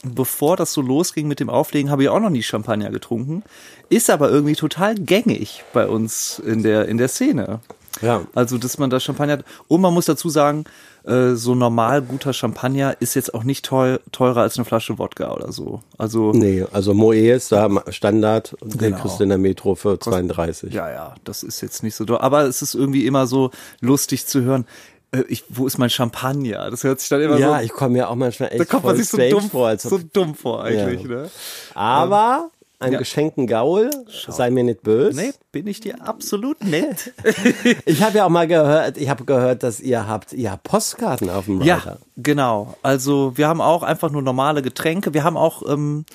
[0.01, 3.43] bevor das so losging mit dem Auflegen, habe ich auch noch nie Champagner getrunken.
[3.89, 7.59] Ist aber irgendwie total gängig bei uns in der, in der Szene.
[8.01, 8.21] Ja.
[8.33, 9.45] Also, dass man da Champagner hat.
[9.67, 10.63] Und man muss dazu sagen,
[11.03, 15.31] äh, so normal guter Champagner ist jetzt auch nicht teuer, teurer als eine Flasche Wodka
[15.33, 15.81] oder so.
[15.99, 19.01] Also, Nee, also Moe ist da Standard und den Genau.
[19.01, 20.73] kriegst du in der Metro für 32.
[20.73, 22.19] Ja, ja, das ist jetzt nicht so doll.
[22.19, 24.65] Aber es ist irgendwie immer so lustig zu hören.
[25.11, 26.69] Äh, ich, wo ist mein Champagner?
[26.71, 27.65] Das hört sich dann immer Ja, so.
[27.65, 29.77] ich komme mir auch manchmal echt Da kommt man sich so dumm vor.
[29.77, 31.07] So dumm vor eigentlich, Ja.
[31.09, 31.29] ne?
[31.73, 32.97] aber ein Ja.
[32.99, 33.91] geschenkten Gaul,
[34.27, 35.15] sei mir nicht böse.
[35.21, 37.13] Nee, bin ich dir absolut nett.
[37.85, 41.29] Ich habe ja auch mal gehört, ich habe gehört, dass ihr habt, ihr habt Postkarten
[41.29, 41.65] auf dem Rider.
[41.85, 42.75] ja, genau.
[42.81, 45.13] Also wir haben auch einfach nur normale Getränke.
[45.13, 46.05] Wir haben auch ähm,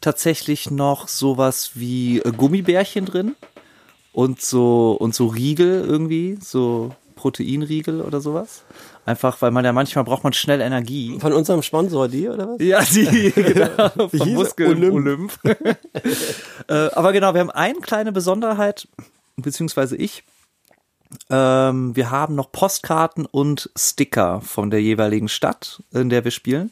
[0.00, 3.36] tatsächlich noch sowas wie äh, Gummibärchen drin
[4.12, 8.62] und so und so Riegel irgendwie, so Proteinriegel oder sowas.
[9.04, 11.18] Einfach, weil man ja manchmal braucht man schnell Energie.
[11.18, 12.56] Von unserem Sponsor, die, oder was?
[12.60, 14.26] Ja, die, genau, er?
[14.26, 14.94] Muskel Olymp.
[14.94, 15.38] Olymp.
[16.68, 18.86] äh, aber genau, wir haben eine kleine Besonderheit,
[19.36, 20.22] beziehungsweise ich.
[21.30, 26.70] Ähm, wir haben noch Postkarten und Sticker von der jeweiligen Stadt, in der wir spielen.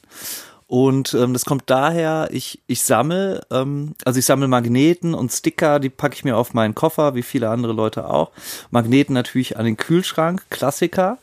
[0.67, 5.79] Und ähm, das kommt daher, ich, ich sammle, ähm, also ich sammle Magneten und Sticker,
[5.79, 8.31] die packe ich mir auf meinen Koffer, wie viele andere Leute auch.
[8.71, 11.19] Magneten natürlich an den Kühlschrank, Klassiker.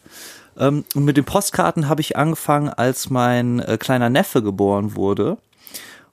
[0.57, 5.37] Ähm, und mit den Postkarten habe ich angefangen, als mein äh, kleiner Neffe geboren wurde.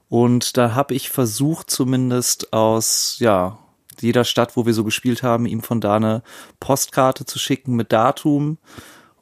[0.08, 3.58] Und da habe ich versucht, zumindest aus, ja,
[4.00, 6.22] jeder Stadt, wo wir so gespielt haben, ihm von da eine
[6.60, 8.58] Postkarte zu schicken mit Datum.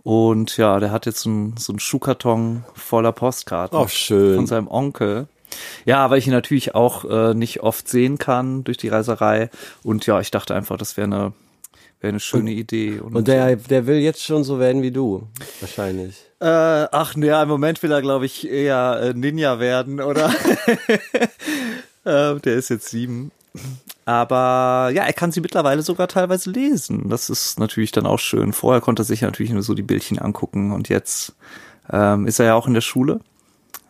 [0.07, 4.37] Und ja, der hat jetzt so einen, so einen Schuhkarton voller Postkarten Oh, schön.
[4.37, 5.27] von seinem Onkel.
[5.85, 9.51] Ja, weil ich ihn natürlich auch äh, nicht oft sehen kann durch die Reiserei.
[9.83, 11.33] Und ja, ich dachte einfach, das wäre eine,
[12.01, 13.01] wäre eine schöne Idee.
[13.01, 15.27] Und der, der will jetzt schon so werden wie du,
[15.59, 16.23] wahrscheinlich.
[16.39, 20.29] Äh, ach ne, im Moment will er, glaube ich, eher äh, Ninja werden, oder?
[22.05, 23.33] äh, der ist jetzt sieben.
[24.07, 27.09] Aber ja, er kann sie mittlerweile sogar teilweise lesen.
[27.09, 28.53] Das ist natürlich dann auch schön.
[28.53, 31.35] Vorher konnte er sich natürlich nur so die Bildchen angucken und jetzt
[31.91, 33.21] ähm, ist er ja auch in der Schule.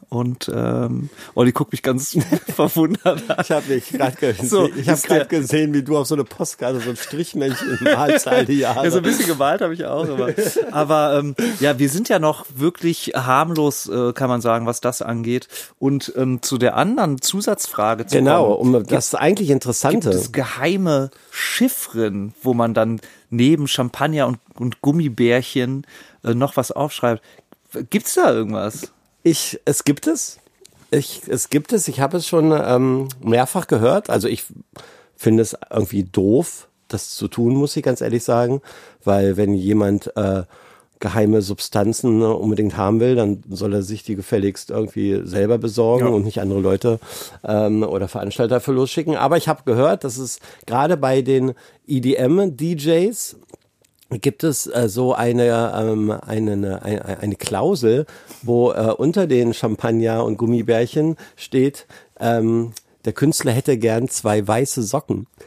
[0.09, 2.17] Und ähm, Olli guckt mich ganz
[2.55, 3.37] verwundert an.
[3.43, 6.23] Ich habe mich gerade gesehen, So, ich der- gerade gesehen, wie du auf so eine
[6.25, 8.85] Postkarte so ein Strichmännchen malst all die Jahre.
[8.85, 10.09] Ja, so ein bisschen gemalt habe ich auch.
[10.09, 10.33] Aber,
[10.71, 15.03] aber ähm, ja, wir sind ja noch wirklich harmlos, äh, kann man sagen, was das
[15.03, 15.49] angeht.
[15.81, 20.11] Und ähm, zu der anderen Zusatzfrage zu genau, kommen, um das eigentlich Interessante.
[20.11, 25.85] gibt es geheime Chiffren, wo man dann neben Champagner und, und Gummibärchen
[26.23, 27.23] äh, noch was aufschreibt.
[27.91, 28.93] Gibt's da irgendwas?
[29.27, 30.39] Ich, es gibt es.
[30.93, 31.89] Ich, es gibt es.
[31.89, 34.09] Ich habe es schon ähm, mehrfach gehört.
[34.09, 34.45] Also ich
[35.17, 38.63] finde es irgendwie doof, das zu tun, muss ich ganz ehrlich sagen,
[39.03, 40.45] weil wenn jemand äh,
[41.01, 46.07] geheime Substanzen ne, unbedingt haben will, dann soll er sich die gefälligst irgendwie selber besorgen
[46.07, 46.13] Ja.
[46.13, 47.01] und nicht andere Leute
[47.43, 49.17] ähm, oder Veranstalter für losschicken.
[49.17, 51.53] Aber ich habe gehört, dass es gerade bei den
[51.89, 53.37] EDM-DJs
[54.11, 58.07] gibt es äh, so eine, ähm, eine, eine, eine, Klausel,
[58.43, 61.87] wo äh, unter den Champagner und Gummibärchen steht,
[62.21, 62.73] ähm,
[63.05, 65.27] der Künstler hätte gern zwei weiße Socken.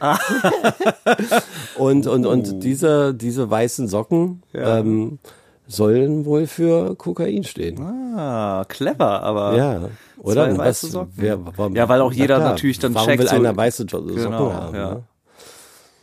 [1.76, 5.18] und und, und diese, diese weißen Socken ähm,
[5.66, 7.80] sollen wohl für Kokain stehen.
[8.16, 9.56] Ah, clever, aber.
[9.56, 9.80] Ja,
[10.18, 10.46] oder?
[10.54, 11.12] Zwei weiße Socken.
[11.16, 13.86] Wer, warum, Ja, weil auch jeder klar, natürlich dann warum checkt, will so- einer weiße
[13.88, 14.74] Socken Genau, haben?
[14.74, 14.94] ja.
[14.94, 15.02] ne?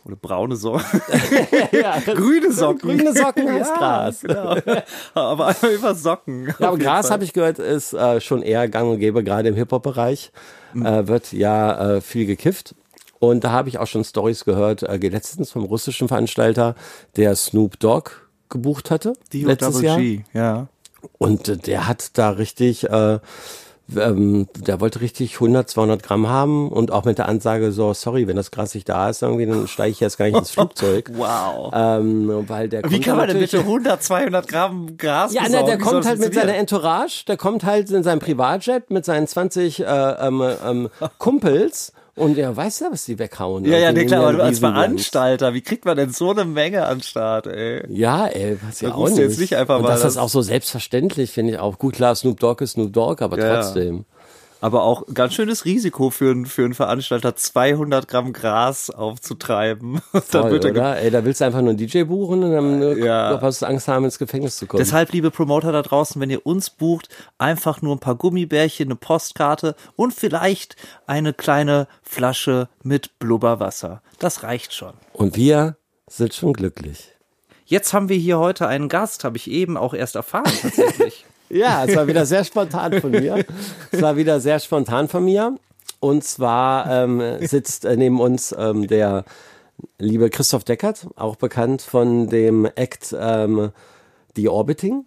[0.04, 0.84] Oder braune Socken.
[2.06, 2.78] Grüne Socken.
[2.80, 4.20] Grüne Socken ja, Gras.
[4.20, 4.56] Genau.
[5.14, 6.54] Aber einmal über Socken.
[6.58, 9.54] Ja, aber Gras habe ich gehört, ist äh, schon eher gang und gäbe, gerade im
[9.54, 10.32] Hip-Hop-Bereich.
[10.72, 10.86] Mhm.
[10.86, 12.74] Äh, wird ja äh, viel gekifft.
[13.18, 16.74] Und da habe ich auch schon Stories gehört, äh, letztens vom russischen Veranstalter,
[17.16, 18.10] der Snoop Dogg
[18.48, 19.98] gebucht hatte letztes Jahr.
[19.98, 20.68] D-O-Double-G, ja.
[21.18, 23.18] Und äh, der hat da richtig, äh,
[23.96, 28.26] ähm, der wollte richtig 100, 200 Gramm haben und auch mit der Ansage so, sorry,
[28.26, 31.10] wenn das Gras nicht da ist, irgendwie, dann steige ich jetzt gar nicht ins Flugzeug.
[31.14, 31.72] Wow.
[31.74, 35.78] ähm, weil der Wie kann man denn bitte 100, 200 Gramm Gras ja, na, der
[35.78, 36.56] kommt halt mit seiner?
[36.56, 42.36] Entourage, der kommt halt in seinem Privatjet mit seinen 20 äh, ähm, ähm, Kumpels und
[42.36, 43.64] der weiß ja, was die weghauen.
[43.64, 44.58] Ja, ja, Irgendwie nee, klar, aber du als.
[44.58, 47.82] Veranstalter, wie kriegt man denn so eine Menge an Start, ey?
[47.88, 49.18] Ja, ey, was ja auch nicht.
[49.18, 51.78] jetzt nicht einfach und mal das das- ist auch so selbstverständlich, finde ich auch.
[51.78, 53.54] Gut, klar, Snoop Dogg ist Snoop Dogg, aber ja.
[53.62, 54.04] trotzdem.
[54.60, 60.00] Aber auch ganz schönes Risiko für, einen- für einen Veranstalter, 200 Gramm Gras aufzutreiben.
[60.12, 60.98] Voll, er oder?
[60.98, 63.38] Ey, da willst du einfach nur einen DJ buchen und dann äh, Ja.
[63.40, 64.78] hast du Angst haben, ins Gefängnis zu kommen.
[64.82, 68.96] Deshalb, liebe Promoter da draußen, wenn ihr uns bucht, einfach nur ein paar Gummibärchen, eine
[68.96, 70.74] Postkarte und vielleicht
[71.06, 74.02] eine kleine Flasche mit Blubberwasser.
[74.18, 74.94] Das reicht schon.
[75.12, 75.76] und wir
[76.08, 77.10] sind schon glücklich.
[77.64, 81.24] Jetzt haben wir hier heute einen Gast, habe ich eben auch erst erfahren tatsächlich.
[81.50, 83.44] Ja, es war wieder sehr spontan von mir.
[83.90, 85.56] Es war wieder sehr spontan von mir.
[86.00, 89.24] Und zwar ähm, sitzt äh, neben uns ähm, der
[89.98, 93.70] liebe Christoph Deckert, auch bekannt von dem Act ähm,
[94.36, 95.04] The Orbiting.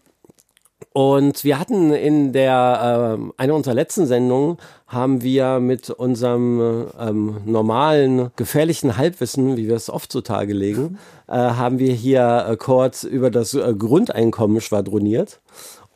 [0.93, 7.37] Und wir hatten in der ähm, einer unserer letzten Sendungen haben wir mit unserem ähm,
[7.45, 10.97] normalen gefährlichen Halbwissen, wie wir es oft zutage legen,
[11.29, 15.39] äh, haben wir hier äh, kurz über das äh, Grundeinkommen schwadroniert.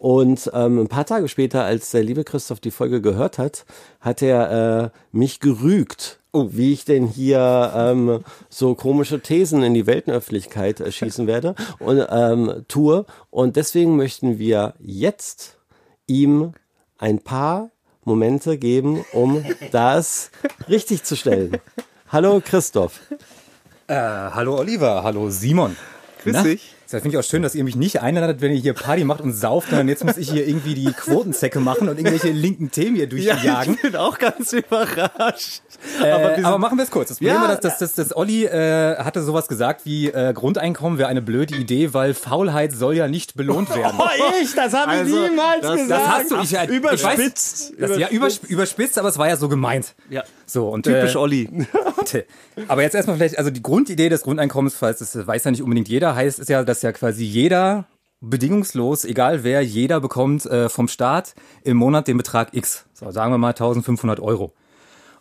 [0.05, 3.65] Und ähm, ein paar Tage später, als der liebe Christoph die Folge gehört hat,
[3.99, 9.87] hat er äh, mich gerügt, wie ich denn hier ähm, so komische Thesen in die
[9.87, 13.07] Weltenöffentlichkeit äh, schießen werde und ähm, tue.
[13.31, 15.57] Und deswegen möchten wir jetzt
[16.05, 16.51] ihm
[16.99, 17.71] ein paar
[18.03, 20.29] Momente geben, um das
[20.69, 21.57] richtig zu stellen.
[22.11, 22.99] Hallo Christoph.
[23.87, 25.75] Äh, hallo Oliver, hallo Simon.
[26.21, 26.43] Grüß Na?
[26.43, 26.75] dich.
[26.91, 29.21] Das finde ich auch schön, dass ihr mich nicht einladet, wenn ihr hier Party macht
[29.21, 32.95] und sauft, sondern jetzt muss ich hier irgendwie die Quotenzecke machen und irgendwelche linken Themen
[32.95, 33.73] hier durchjagen.
[33.75, 35.61] ich bin auch ganz überrascht.
[36.01, 37.09] Äh, aber aber, wir sind- machen wir es kurz.
[37.09, 40.31] Das Problem Ja, war, dass, dass, dass, dass Olli äh, hatte sowas gesagt wie äh,
[40.33, 43.99] Grundeinkommen wäre eine blöde Idee, weil Faulheit soll ja nicht belohnt werden.
[44.41, 47.71] ich, das habe ich Also, niemals das- das Das hast du, ich, ich Überspitzt.
[47.79, 48.51] Weiß, das, ja, überspitzt.
[48.51, 49.95] überspitzt, aber es war ja so gemeint.
[50.09, 50.23] Ja.
[50.45, 51.49] So, und, Typisch äh, Olli.
[52.67, 55.87] Aber jetzt erstmal vielleicht, also die Grundidee des Grundeinkommens, falls das weiß ja nicht unbedingt
[55.87, 57.85] jeder, heißt es ja, dass ja quasi jeder
[58.21, 62.85] bedingungslos, egal wer, jeder bekommt äh, vom Staat im Monat den Betrag X.
[62.93, 64.53] So, sagen wir mal 1500 Euro.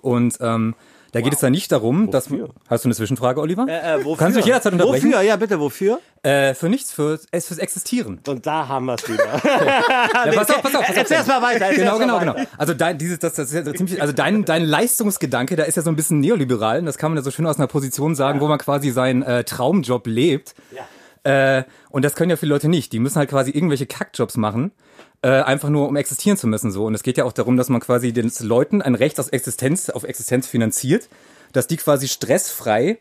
[0.00, 0.74] Und ähm,
[1.14, 2.28] da geht es dann nicht darum, dass
[2.68, 3.66] hast du eine Zwischenfrage, Oliver?
[3.68, 4.16] Äh, äh, wofür?
[4.16, 5.12] Kannst du mich jederzeit unterbrechen?
[5.12, 5.22] Wofür?
[5.22, 6.00] Ja, bitte, wofür?
[6.24, 8.18] Äh, für nichts, für es fürs Existieren.
[8.26, 9.24] Und da haben wir es wieder.
[9.44, 10.96] Ja, pass auf, pass auf, pass auf.
[10.96, 11.66] Erzähl erst mal weiter.
[11.66, 12.34] erzähl Genau, genau, weiter.
[12.34, 12.48] genau.
[12.58, 15.82] Also dein, dieses, das, das ist ja ziemlich, also dein, dein Leistungsgedanke, da ist ja
[15.82, 16.80] so ein bisschen neoliberal.
[16.80, 19.22] Und das kann man ja so schön aus einer Position sagen, wo man quasi seinen
[19.22, 20.56] äh, Traumjob lebt.
[21.24, 22.92] Äh, und das können ja viele Leute nicht.
[22.92, 24.72] Die müssen halt quasi irgendwelche Kackjobs machen,
[25.22, 26.70] äh, einfach nur um existieren zu müssen.
[26.70, 26.84] So.
[26.84, 29.90] Und es geht ja auch darum, dass man quasi den Leuten ein Recht auf Existenz,
[29.90, 31.08] auf Existenz finanziert,
[31.52, 32.98] dass die quasi stressfrei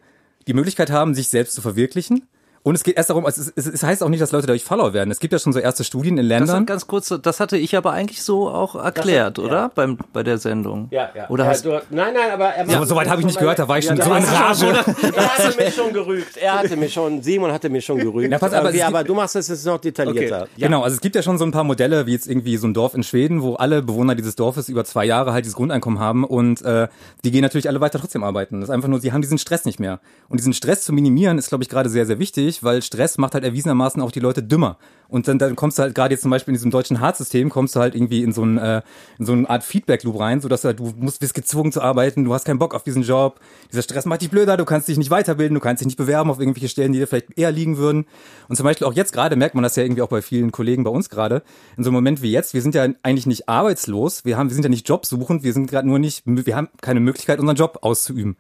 [0.48, 2.28] die Möglichkeit haben, sich selbst zu verwirklichen.
[2.64, 4.64] Und es geht erst darum, also es, es, es heißt auch nicht, dass Leute dadurch
[4.64, 5.12] Follower werden.
[5.12, 6.60] Es gibt ja schon so erste Studien in Das Ländern.
[6.62, 9.70] hat ganz kurz, das hatte ich aber eigentlich so auch erklärt, oder?
[9.76, 10.88] Beim, bei der Sendung.
[10.90, 11.30] Ja, ja.
[11.30, 13.60] Oder ja, hast du, nein, nein, aber er So- so weit habe ich nicht gehört,
[13.60, 14.60] da war ich schon so in Rage.
[14.66, 14.74] schon-
[15.14, 16.38] Er hatte mich schon gerügt.
[16.38, 18.32] Er hatte mich schon, Simon hatte mich schon gerügt.
[18.32, 20.48] Ja, pass, aber aber, gibt- du machst es jetzt noch detaillierter.
[20.58, 22.74] Genau, also es gibt ja schon so ein paar Modelle, wie jetzt irgendwie so ein
[22.74, 26.24] Dorf in Schweden, wo alle Bewohner dieses Dorfes über zwei Jahre halt dieses Grundeinkommen haben
[26.24, 26.88] und äh,
[27.26, 28.62] die gehen natürlich alle weiter trotzdem arbeiten.
[28.62, 30.00] Das ist einfach nur, sie haben diesen Stress nicht mehr.
[30.30, 32.53] Und diesen Stress zu minimieren ist, glaube ich, gerade sehr, sehr wichtig.
[32.54, 34.78] Gefährlich, weil Stress macht halt erwiesenermaßen auch die Leute dümmer.
[35.10, 37.76] Und dann, dann kommst du halt gerade jetzt zum Beispiel in diesem deutschen Hartsystem, kommst
[37.76, 38.82] du halt irgendwie in so, ein, äh,
[39.20, 42.24] in so eine Art Feedback-Loop rein, sodass du halt, du musst, bist gezwungen zu arbeiten,
[42.24, 43.40] du hast keinen Bock auf diesen Job,
[43.72, 46.32] dieser Stress macht dich blöder, du kannst dich nicht weiterbilden, du kannst dich nicht bewerben
[46.32, 48.06] auf irgendwelche Stellen, die dir vielleicht eher liegen würden.
[48.48, 50.84] Und zum Beispiel auch jetzt gerade merkt man das ja irgendwie auch bei vielen Kollegen
[50.84, 51.44] bei uns gerade,
[51.78, 54.56] in so einem Moment wie jetzt, wir sind ja eigentlich nicht arbeitslos, wir haben, wir
[54.56, 57.80] sind ja nicht jobsuchend, wir sind gerade nur nicht, wir haben keine Möglichkeit, unseren Job
[57.82, 58.36] auszuüben.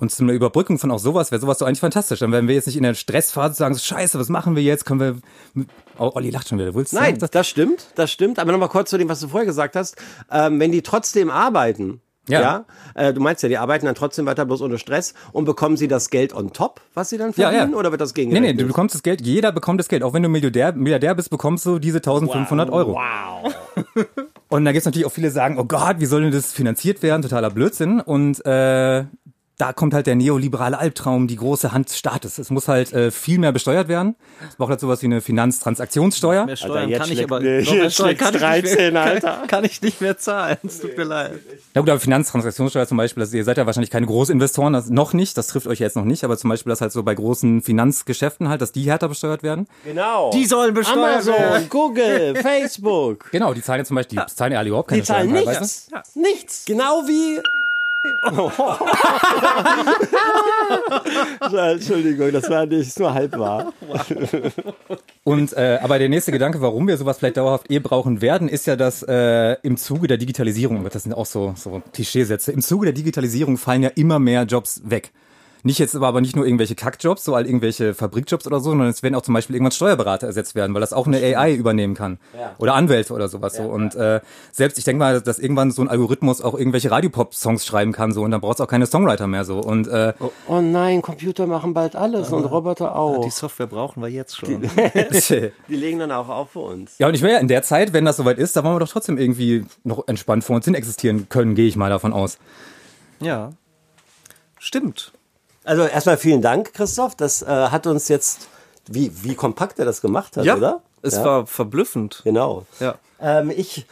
[0.00, 2.20] Und zu einer Überbrückung von auch sowas wäre sowas so eigentlich fantastisch.
[2.20, 4.84] Dann wären wir jetzt nicht in der Stressphase sagen, so, scheiße, was machen wir jetzt?
[4.86, 5.64] Können wir.
[5.98, 6.72] Oh, Olli lacht schon wieder.
[6.74, 7.30] Willst du Nein, das?
[7.30, 8.38] das stimmt, das stimmt.
[8.38, 9.96] Aber nochmal kurz zu dem, was du vorher gesagt hast.
[10.30, 12.64] Ähm, wenn die trotzdem arbeiten, ja, Ja.
[12.94, 15.88] äh, du meinst ja, die arbeiten dann trotzdem weiter bloß ohne Stress und bekommen sie
[15.88, 17.76] das Geld on top, was sie dann Ja, verdienen, ja.
[17.78, 18.56] oder wird das Nee, gegengerechnet?
[18.56, 20.04] nee, du bekommst das Geld, jeder bekommt das Geld.
[20.04, 22.92] Auch wenn du Milliardär, Milliardär bist, bekommst du diese 1500 Euro.
[22.94, 23.52] Wow.
[24.48, 27.02] Und da gibt's natürlich auch viele, die sagen, oh Gott, wie soll denn das finanziert
[27.02, 27.22] werden?
[27.22, 28.00] Totaler Blödsinn.
[28.00, 29.04] Und äh,
[29.58, 32.38] da kommt halt der neoliberale Albtraum, die große Hand des Staates.
[32.38, 34.14] Es muss halt äh, viel mehr besteuert werden.
[34.48, 36.46] Es braucht halt sowas wie eine Finanztransaktionssteuer.
[36.46, 38.42] Mehr Steuern jetzt kann ich aber mir- noch mehr Steuern kann ich, nicht
[38.76, 39.30] 13, mehr, Alter.
[39.38, 40.58] kann, kann ich nicht mehr zahlen.
[40.64, 41.32] Es tut mir leid.
[41.74, 45.12] Ja gut, aber Finanztransaktionssteuer zum Beispiel, das, ihr seid ja wahrscheinlich keine Großinvestoren, das noch
[45.12, 47.60] nicht, das trifft euch jetzt noch nicht, aber zum Beispiel das halt so bei großen
[47.62, 49.66] Finanzgeschäften halt, dass die härter besteuert werden.
[49.84, 50.30] Genau.
[50.32, 51.68] Die sollen besteuert Amazon, werden.
[51.68, 53.28] Google, Facebook.
[53.32, 55.48] Genau, die zahlen ja zum Beispiel, die zahlen ja alle überhaupt keine Die zahlen Steuern
[55.60, 55.88] nichts.
[56.14, 56.64] Nichts.
[56.66, 57.40] Genau wie.
[61.72, 63.72] Entschuldigung, das war nicht, ist nur halb wahr.
[65.24, 68.66] Und äh, aber der nächste Gedanke, warum wir sowas vielleicht dauerhaft eh brauchen werden, ist
[68.66, 72.86] ja, dass äh, im Zuge der Digitalisierung, das sind auch so, so Klischeesätze, im Zuge
[72.86, 75.12] der Digitalisierung fallen ja immer mehr Jobs weg.
[75.62, 78.88] Nicht jetzt aber, aber nicht nur irgendwelche Kackjobs, so halt irgendwelche Fabrikjobs oder so, sondern
[78.88, 81.94] es werden auch zum Beispiel irgendwann Steuerberater ersetzt werden, weil das auch eine AI übernehmen
[81.94, 82.18] kann.
[82.58, 83.64] Oder Anwälte oder sowas so.
[83.64, 84.20] Und äh,
[84.52, 88.22] selbst, ich denke mal, dass irgendwann so ein Algorithmus auch irgendwelche Radiopop-Songs schreiben kann so
[88.22, 89.60] und dann braucht es auch keine Songwriter mehr so.
[89.60, 90.12] Und äh,
[90.46, 93.24] Oh nein, Computer machen bald alles und Roboter auch.
[93.24, 94.62] Die Software brauchen wir jetzt schon.
[95.68, 96.98] Die legen dann auch auf für uns.
[96.98, 98.80] Ja, und ich wäre ja in der Zeit, wenn das soweit ist, da wollen wir
[98.80, 102.38] doch trotzdem irgendwie noch entspannt vor uns hin existieren können, gehe ich mal davon aus.
[103.20, 103.50] Ja.
[104.58, 105.12] Stimmt.
[105.68, 107.14] Also erstmal vielen Dank, Christoph.
[107.14, 108.48] Das äh, hat uns jetzt,
[108.86, 110.82] wie, wie kompakt er das gemacht hat, Ja, oder?
[111.02, 112.22] es ja, war verblüffend.
[112.24, 112.64] Genau.
[112.80, 112.94] Ja.
[113.20, 113.84] Ähm, ich,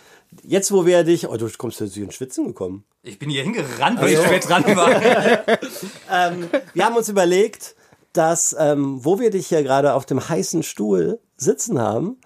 [0.43, 2.85] jetzt wo wir dich, oh, du kommst jetzt ins Schwitzen gekommen.
[3.03, 4.89] Ich bin hier hingerannt, weil ich spät dran war.
[6.73, 7.77] Wir haben uns überlegt,
[8.15, 12.17] dass, ähm, wo wir dich hier gerade auf dem heißen Stuhl sitzen haben,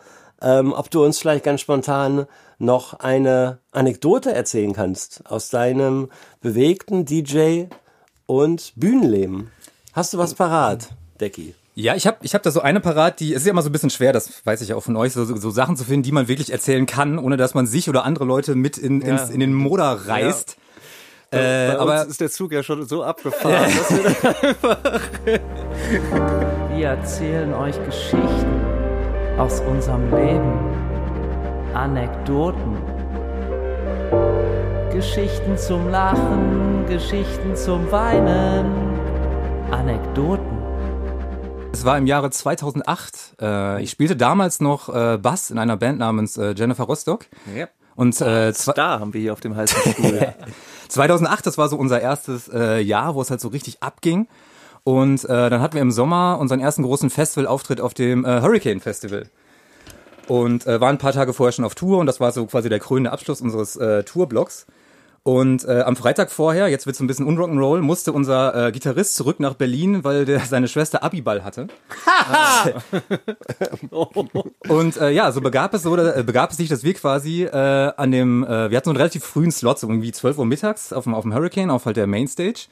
[0.41, 2.27] ähm, ob du uns vielleicht ganz spontan
[2.59, 6.09] noch eine Anekdote erzählen kannst aus deinem
[6.41, 7.65] bewegten DJ
[8.31, 9.51] und Bühnenleben.
[9.93, 10.91] Hast du was parat,
[11.21, 11.55] Decky?
[11.75, 13.71] Ja, ich habe ich hab da so eine parat, die, es ist ja immer so
[13.71, 16.05] ein bisschen schwer, das weiß ich ja auch von euch, so, so, Sachen zu finden,
[16.05, 19.31] die man wirklich erzählen kann, ohne dass man sich oder andere Leute mit in, ins,
[19.31, 20.57] in den Moder reißt.
[21.33, 23.73] Äh, Bei aber ist der Zug ja schon so abgefahren.
[23.77, 23.91] dass
[25.25, 25.41] wir
[26.77, 28.61] Wir erzählen euch Geschichten
[29.39, 30.71] aus unserem Leben,
[31.75, 32.77] Anekdoten,
[35.01, 39.01] Geschichten zum Lachen, Geschichten zum Weinen,
[39.71, 40.59] Anekdoten.
[41.73, 43.37] es war im Jahre 2008.
[43.41, 47.25] Äh, ich spielte damals noch äh, Bass in einer Band namens äh, Jennifer Rostock.
[47.57, 47.67] ja.
[47.97, 50.35] Und äh, Da haben wir hier auf dem heißen Stuhl.
[50.89, 54.29] 2008, das war so unser erstes äh, Jahr, wo es halt so richtig abging.
[54.85, 58.81] Und äh, dann hatten wir im Sommer unseren ersten großen Festivalauftritt auf dem äh, Hurricane
[58.81, 59.31] Festival.
[60.29, 62.69] Und äh, waren ein paar Tage vorher schon auf Tour und das war so quasi
[62.69, 64.67] der krönende Abschluss unseres äh, Tourblocks.
[65.23, 69.39] Und äh, am Freitag vorher, jetzt wird's ein bisschen unrock'n'roll, musste unser äh, Gitarrist zurück
[69.39, 71.69] nach Berlin, weil der seine Schwester Abiball hatte.
[74.69, 77.93] Und äh, ja, so begab es so, äh, begab es sich, dass wir quasi äh,
[77.97, 80.93] an dem, äh, wir hatten so einen relativ frühen Slot, so irgendwie 12 Uhr mittags
[80.93, 82.69] auf dem, auf dem Hurricane, auf halt der Mainstage,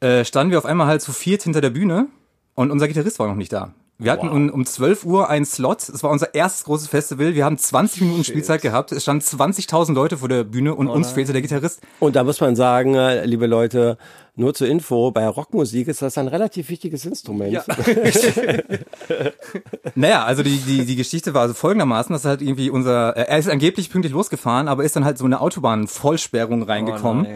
[0.00, 2.08] äh, standen wir auf einmal halt zu viert hinter der Bühne
[2.54, 3.72] und unser Gitarrist war noch nicht da.
[4.04, 7.44] Wir hatten um, um 12 Uhr einen Slot, es war unser erstes großes Festival, wir
[7.44, 11.32] haben 20 Minuten Spielzeit gehabt, es standen 20.000 Leute vor der Bühne und uns fehlte
[11.32, 11.80] der Gitarrist.
[12.00, 13.98] Und da muss man sagen, äh, liebe Leute,
[14.36, 17.62] nur zur Info, bei Rockmusik ist das ein relativ wichtiges Instrument.
[19.94, 23.38] Naja, also die, die, die Geschichte war also folgendermaßen, dass halt irgendwie unser, äh, er
[23.38, 27.26] ist angeblich pünktlich losgefahren, aber ist dann halt so eine Autobahnvollsperrung reingekommen.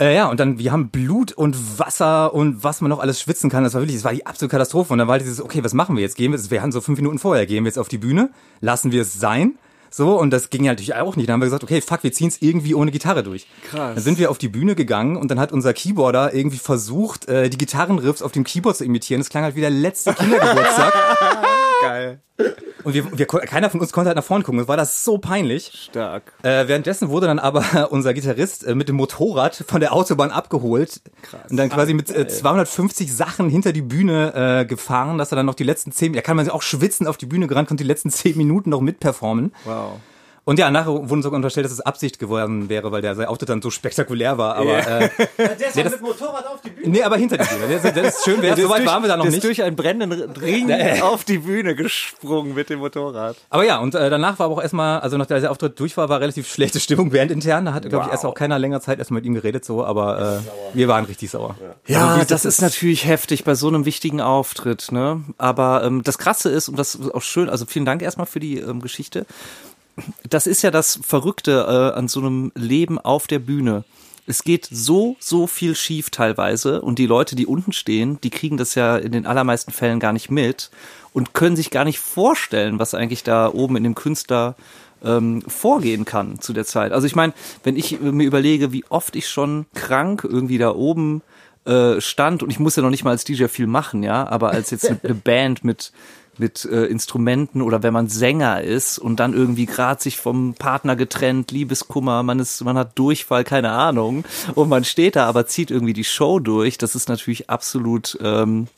[0.00, 3.50] Äh, ja, und dann, wir haben Blut und Wasser und was man noch alles schwitzen
[3.50, 3.64] kann.
[3.64, 4.92] Das war wirklich, das war die absolute Katastrophe.
[4.92, 6.16] Und dann war halt dieses, okay, was machen wir jetzt?
[6.16, 8.92] Gehen wir, wir hatten so fünf Minuten vorher, gehen wir jetzt auf die Bühne, lassen
[8.92, 9.58] wir es sein.
[9.90, 11.28] So, und das ging ja natürlich auch nicht.
[11.28, 13.46] Dann haben wir gesagt, okay, fuck, wir ziehen es irgendwie ohne Gitarre durch.
[13.68, 13.94] Krass.
[13.94, 17.50] Dann sind wir auf die Bühne gegangen und dann hat unser Keyboarder irgendwie versucht, äh,
[17.50, 19.20] die Gitarrenriffs auf dem Keyboard zu imitieren.
[19.20, 20.94] Das klang halt wie der letzte Kindergeburtstag.
[21.82, 22.20] Geil.
[22.84, 24.60] Und wir, wir, keiner von uns konnte halt nach vorne gucken.
[24.60, 25.88] Es war das so peinlich.
[25.90, 26.32] Stark.
[26.42, 31.00] Äh, währenddessen wurde dann aber unser Gitarrist äh, mit dem Motorrad von der Autobahn abgeholt
[31.48, 35.46] und dann quasi mit äh, 250 Sachen hinter die Bühne äh, gefahren, dass er dann
[35.46, 37.78] noch die letzten zehn, da kann man sich auch schwitzen auf die Bühne gerannt und
[37.78, 39.52] die letzten zehn Minuten noch mitperformen.
[39.64, 40.00] Wow.
[40.44, 43.48] Und ja, nachher wurde sogar unterstellt, dass es Absicht geworden wäre, weil der sein Auftritt
[43.48, 44.56] dann so spektakulär war.
[44.56, 46.88] Aber äh, Der ist Nee, das- mit Motorrad auf die Bühne.
[46.90, 47.80] nee, aber hinter die Bühne.
[47.80, 49.44] Das, das ist schön, wär, so weit waren wir da noch ist nicht.
[49.44, 50.68] durch einen brennenden Ring
[51.02, 53.36] auf die Bühne gesprungen mit dem Motorrad.
[53.50, 56.08] Aber ja, und äh, danach war aber auch erstmal, also nachdem der Auftritt durch war,
[56.08, 57.64] war relativ schlechte Stimmung bandintern.
[57.66, 60.40] Da hat, glaube ich, erst auch keiner länger Zeit erstmal mit ihm geredet, so, aber
[60.72, 61.54] äh, wir waren richtig sauer.
[61.86, 65.22] Ja, Also, das, ist natürlich heftig bei so einem wichtigen Auftritt, ne?
[65.38, 68.40] Aber ähm, das Krasse ist, und das ist auch schön, also vielen Dank erstmal für
[68.40, 69.24] die ähm, Geschichte.
[70.28, 73.84] Das ist ja das Verrückte äh, an so einem Leben auf der Bühne.
[74.26, 78.56] Es geht so, so viel schief teilweise und die Leute, die unten stehen, die kriegen
[78.56, 80.70] das ja in den allermeisten Fällen gar nicht mit
[81.12, 84.54] und können sich gar nicht vorstellen, was eigentlich da oben in dem Künstler
[85.04, 86.92] ähm, vorgehen kann zu der Zeit.
[86.92, 87.32] Also ich meine,
[87.64, 91.22] wenn ich mir überlege, wie oft ich schon krank irgendwie da oben
[91.64, 94.50] äh, stand und ich muss ja noch nicht mal als DJ viel machen, ja, aber
[94.50, 95.92] als jetzt eine, eine Band mit
[96.38, 100.96] mit äh, Instrumenten oder wenn man Sänger ist und dann irgendwie gerade sich vom Partner
[100.96, 104.24] getrennt, Liebeskummer, man ist, man hat Durchfall, keine Ahnung,
[104.54, 106.78] und man steht da, aber zieht irgendwie die Show durch.
[106.78, 108.68] Das ist natürlich absolut ähm,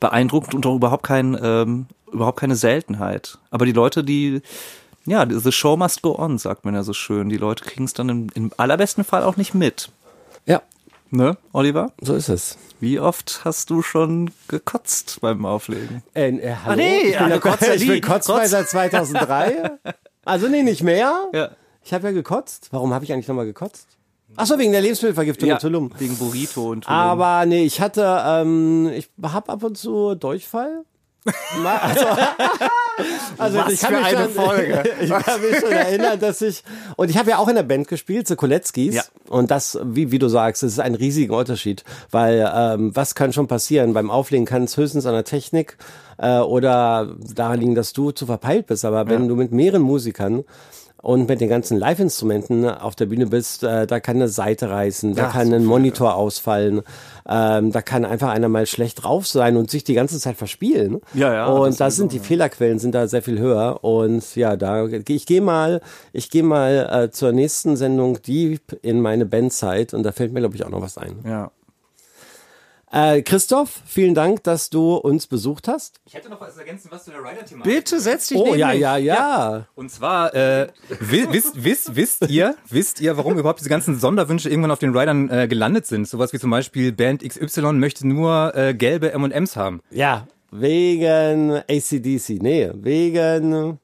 [0.00, 3.38] beeindruckend und auch überhaupt kein ähm, überhaupt keine Seltenheit.
[3.50, 4.42] Aber die Leute, die
[5.04, 7.28] ja, the show must go on, sagt man ja so schön.
[7.28, 9.90] Die Leute kriegen es dann im, im allerbesten Fall auch nicht mit.
[11.12, 11.92] Ja, Ne, Oliver?
[12.00, 12.56] so ist es.
[12.80, 16.02] Wie oft hast du schon gekotzt beim Auflegen?
[16.14, 16.76] Äh, äh, hallo?
[16.76, 19.70] nee, ich bin, kotzt Kotz, ja ich bin Kotzmeister seit 2003.
[20.24, 21.28] Also nee, nicht mehr.
[21.32, 21.50] Ja.
[21.84, 22.68] Ich habe ja gekotzt.
[22.70, 23.86] Warum habe ich eigentlich nochmal gekotzt?
[24.36, 25.92] Ach so, wegen der Lebensmittelvergiftung in Tulum.
[25.98, 26.98] wegen Burrito und Tulum.
[26.98, 30.84] Aber nee, ich hatte, ähm, ich habe ab und zu Durchfall.
[31.24, 32.06] Also,
[33.38, 34.82] also Was ich kann für mich eine schon, Folge.
[35.00, 36.64] Ich kann mich schon erinnern, dass ich
[36.96, 38.94] und ich habe ja auch in der Band gespielt, The Koletskis.
[38.94, 39.02] Ja.
[39.28, 43.32] Und das, wie, wie du sagst, das ist ein riesiger Unterschied, weil ähm, was kann
[43.32, 43.94] schon passieren?
[43.94, 45.76] Beim Auflegen kann es höchstens an der Technik
[46.18, 48.84] äh, oder daran liegen, dass du zu verpeilt bist.
[48.84, 50.44] Aber wenn du mit mehreren Musikern
[51.02, 55.14] und mit den ganzen Live-Instrumenten auf der Bühne bist, äh, da kann eine Seite reißen,
[55.16, 56.82] da Ja, kann so ein Monitor ausfallen,
[57.28, 61.00] ähm, da kann einfach einer mal schlecht drauf sein und sich die ganze Zeit verspielen.
[61.12, 63.82] Ja, ja, Und da sind die Fehlerquellen sind da sehr viel höher.
[63.82, 65.80] Und ja, da ich gehe mal,
[66.12, 70.40] ich gehe mal äh, zur nächsten Sendung Deep in meine Bandzeit und da fällt mir
[70.40, 71.16] glaube ich auch noch was ein.
[71.26, 71.50] ja.
[72.94, 75.98] Äh, Christoph, vielen Dank, dass du uns besucht hast.
[76.04, 77.64] Ich hätte noch was ergänzen, was zu der Rider-Thema.
[77.64, 78.80] Bitte setz dich Oh neben ja, mich.
[78.80, 79.66] ja, ja.
[79.74, 80.68] Und zwar, äh,
[81.00, 84.94] wi- wisst, wisst, wisst ihr, wisst ihr, warum überhaupt diese ganzen Sonderwünsche irgendwann auf den
[84.96, 86.06] Riders äh, gelandet sind?
[86.06, 89.80] Sowas wie zum Beispiel Band XY möchte nur äh, gelbe M&M's haben.
[89.90, 92.42] Ja, wegen ACDC.
[92.42, 93.78] Nee, wegen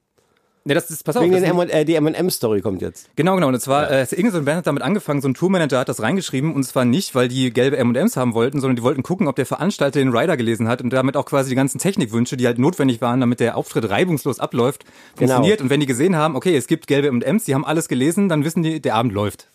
[0.69, 1.23] Ne, das ist, pass auf.
[1.23, 3.09] wegen das den M äh, die M&M Story kommt jetzt.
[3.16, 3.49] Genau, genau.
[3.49, 6.03] Und zwar, äh, irgendeine so eine Band hat damit angefangen, so ein Tourmanager hat das
[6.03, 9.37] reingeschrieben und zwar nicht, weil die gelbe M&M's haben wollten, sondern die wollten gucken, ob
[9.37, 12.59] der Veranstalter den Rider gelesen hat und damit auch quasi die ganzen Technikwünsche, die halt
[12.59, 14.85] notwendig waren, damit der Auftritt reibungslos abläuft,
[15.16, 15.62] funktioniert.
[15.62, 18.45] Und wenn die gesehen haben, okay, es gibt gelbe M&M's, die haben alles gelesen, dann
[18.45, 19.49] wissen die, der Abend läuft.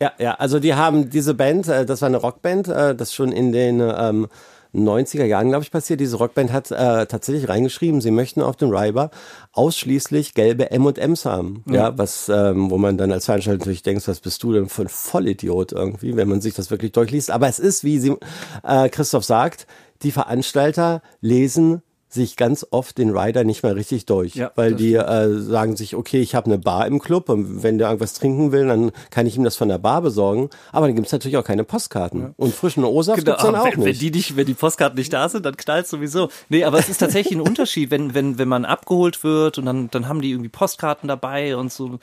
[0.00, 3.32] Ja, ja, also die haben diese Band, äh, das war eine Rockband, äh, das schon
[3.32, 4.28] in den ähm,
[4.74, 6.00] 90er Jahren, glaube ich, passiert.
[6.00, 9.10] Diese Rockband hat äh, tatsächlich reingeschrieben, sie möchten auf dem Riber
[9.52, 11.64] ausschließlich gelbe M&M's haben.
[11.68, 14.82] Ja, was, ähm, wo man dann als Veranstalter natürlich denkt, was bist du denn für
[14.82, 17.30] ein Vollidiot irgendwie, wenn man sich das wirklich durchliest.
[17.30, 18.14] Aber es ist, wie sie,
[18.62, 19.66] äh, Christoph sagt,
[20.02, 21.82] die Veranstalter lesen
[22.12, 25.94] sich ganz oft den Rider nicht mal richtig durch, Ja, weil die äh, sagen sich,
[25.94, 29.26] okay, ich habe eine Bar im Club und wenn der irgendwas trinken will, dann kann
[29.26, 30.50] ich ihm das von der Bar besorgen.
[30.72, 32.34] Aber dann gibt's natürlich auch keine Postkarten.
[32.36, 34.02] Und frischen O-Saft gibt's dann auch wenn, wenn nicht.
[34.02, 36.28] die nicht, wenn die Postkarten nicht da sind, dann knallt sowieso.
[36.48, 39.88] Nee, aber es ist tatsächlich ein Unterschied, wenn, wenn, wenn man abgeholt wird und dann,
[39.90, 41.94] dann haben die irgendwie Postkarten dabei und so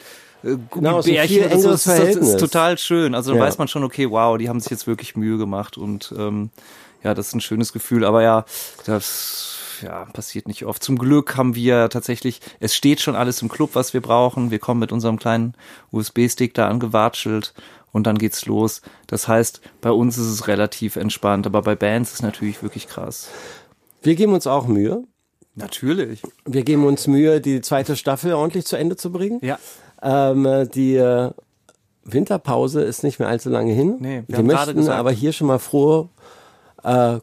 [0.44, 1.56] äh, Genau, so Gummibärchen viel oder so.
[1.58, 2.30] engeres Das ist, das Verhältnis.
[2.30, 3.14] ist total schön.
[3.14, 3.46] Also dann Ja.
[3.46, 6.50] weiß man schon, okay, wow, die haben sich jetzt wirklich Mühe gemacht und ähm,
[7.04, 8.06] ja, das ist ein schönes Gefühl.
[8.06, 8.46] Aber ja,
[8.86, 10.84] das ja, passiert nicht oft.
[10.84, 14.52] Zum Glück haben wir tatsächlich, es steht schon alles im Club, was wir brauchen.
[14.52, 15.54] Wir kommen mit unserem kleinen
[15.92, 17.54] USB-Stick da angewatschelt
[17.92, 18.82] und dann geht's los.
[19.08, 22.88] Das heißt, bei uns ist es relativ entspannt, aber bei Bands ist es natürlich wirklich
[22.88, 23.30] krass.
[24.02, 25.04] Wir geben uns auch Mühe.
[25.56, 26.22] Natürlich.
[26.46, 29.40] Wir geben uns Mühe, die zweite Staffel ordentlich zu Ende zu bringen.
[29.42, 29.58] Ja.
[30.04, 31.32] Ähm, die äh,
[32.04, 33.98] Winterpause ist nicht mehr allzu lange hin.
[34.00, 36.10] Nee, wir wir möchten aber hier schon mal frohe
[36.84, 37.18] äh,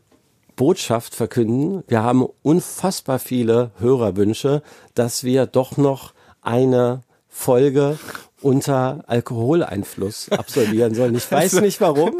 [0.56, 1.82] Botschaft verkünden.
[1.88, 4.62] Wir haben unfassbar viele Hörerwünsche,
[4.94, 7.98] dass wir doch noch eine Folge
[8.40, 11.14] unter Alkoholeinfluss absolvieren sollen.
[11.14, 12.14] Ich weiß nicht warum.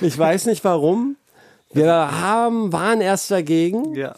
[0.00, 1.16] Ich weiß nicht warum.
[1.72, 3.94] Wir haben, waren erst dagegen.
[3.94, 4.14] Ja.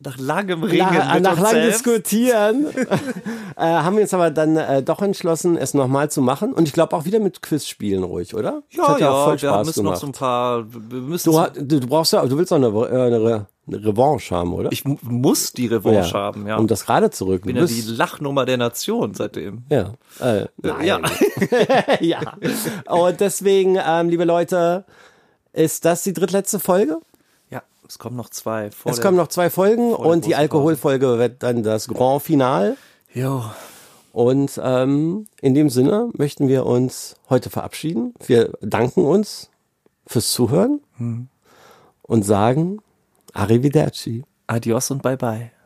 [0.00, 1.64] Nach langem nach, mit nach langem.
[1.70, 2.66] Diskutieren
[3.56, 6.52] äh, haben wir uns aber dann äh, doch entschlossen, es nochmal zu machen.
[6.52, 8.62] Und ich glaube auch wieder mit Quizspielen ruhig, oder?
[8.70, 10.00] Ja, ja, auch voll wir Spaß müssen noch gemacht.
[10.00, 10.64] so ein paar.
[10.72, 14.54] Wir müssen Du, du, brauchst ja, du willst doch eine, äh, eine, eine Revanche haben,
[14.54, 14.70] oder?
[14.70, 16.58] ich mu- muss die Revanche haben, ja.
[16.58, 17.42] Um das gerade zurück.
[17.42, 19.64] bin ja die Lachnummer der Nation seitdem.
[19.68, 19.94] ja.
[20.20, 20.86] Äh, nein.
[20.86, 21.00] Ja.
[22.00, 22.20] ja.
[22.86, 24.84] Und deswegen, ähm, liebe Leute,
[25.52, 26.98] ist das die drittletzte Folge?
[27.88, 28.70] Es kommen noch zwei.
[28.70, 32.76] Vor Es kommen noch zwei Folgen und die Alkoholfolge wird dann das Grand Final.
[33.14, 33.42] Jo.
[34.12, 38.14] Und ähm, in dem Sinne möchten wir uns heute verabschieden.
[38.26, 39.50] Wir danken uns
[40.06, 40.80] fürs Zuhören
[42.02, 42.78] und sagen
[43.32, 44.24] Arrivederci.
[44.46, 45.57] Adios und bye bye.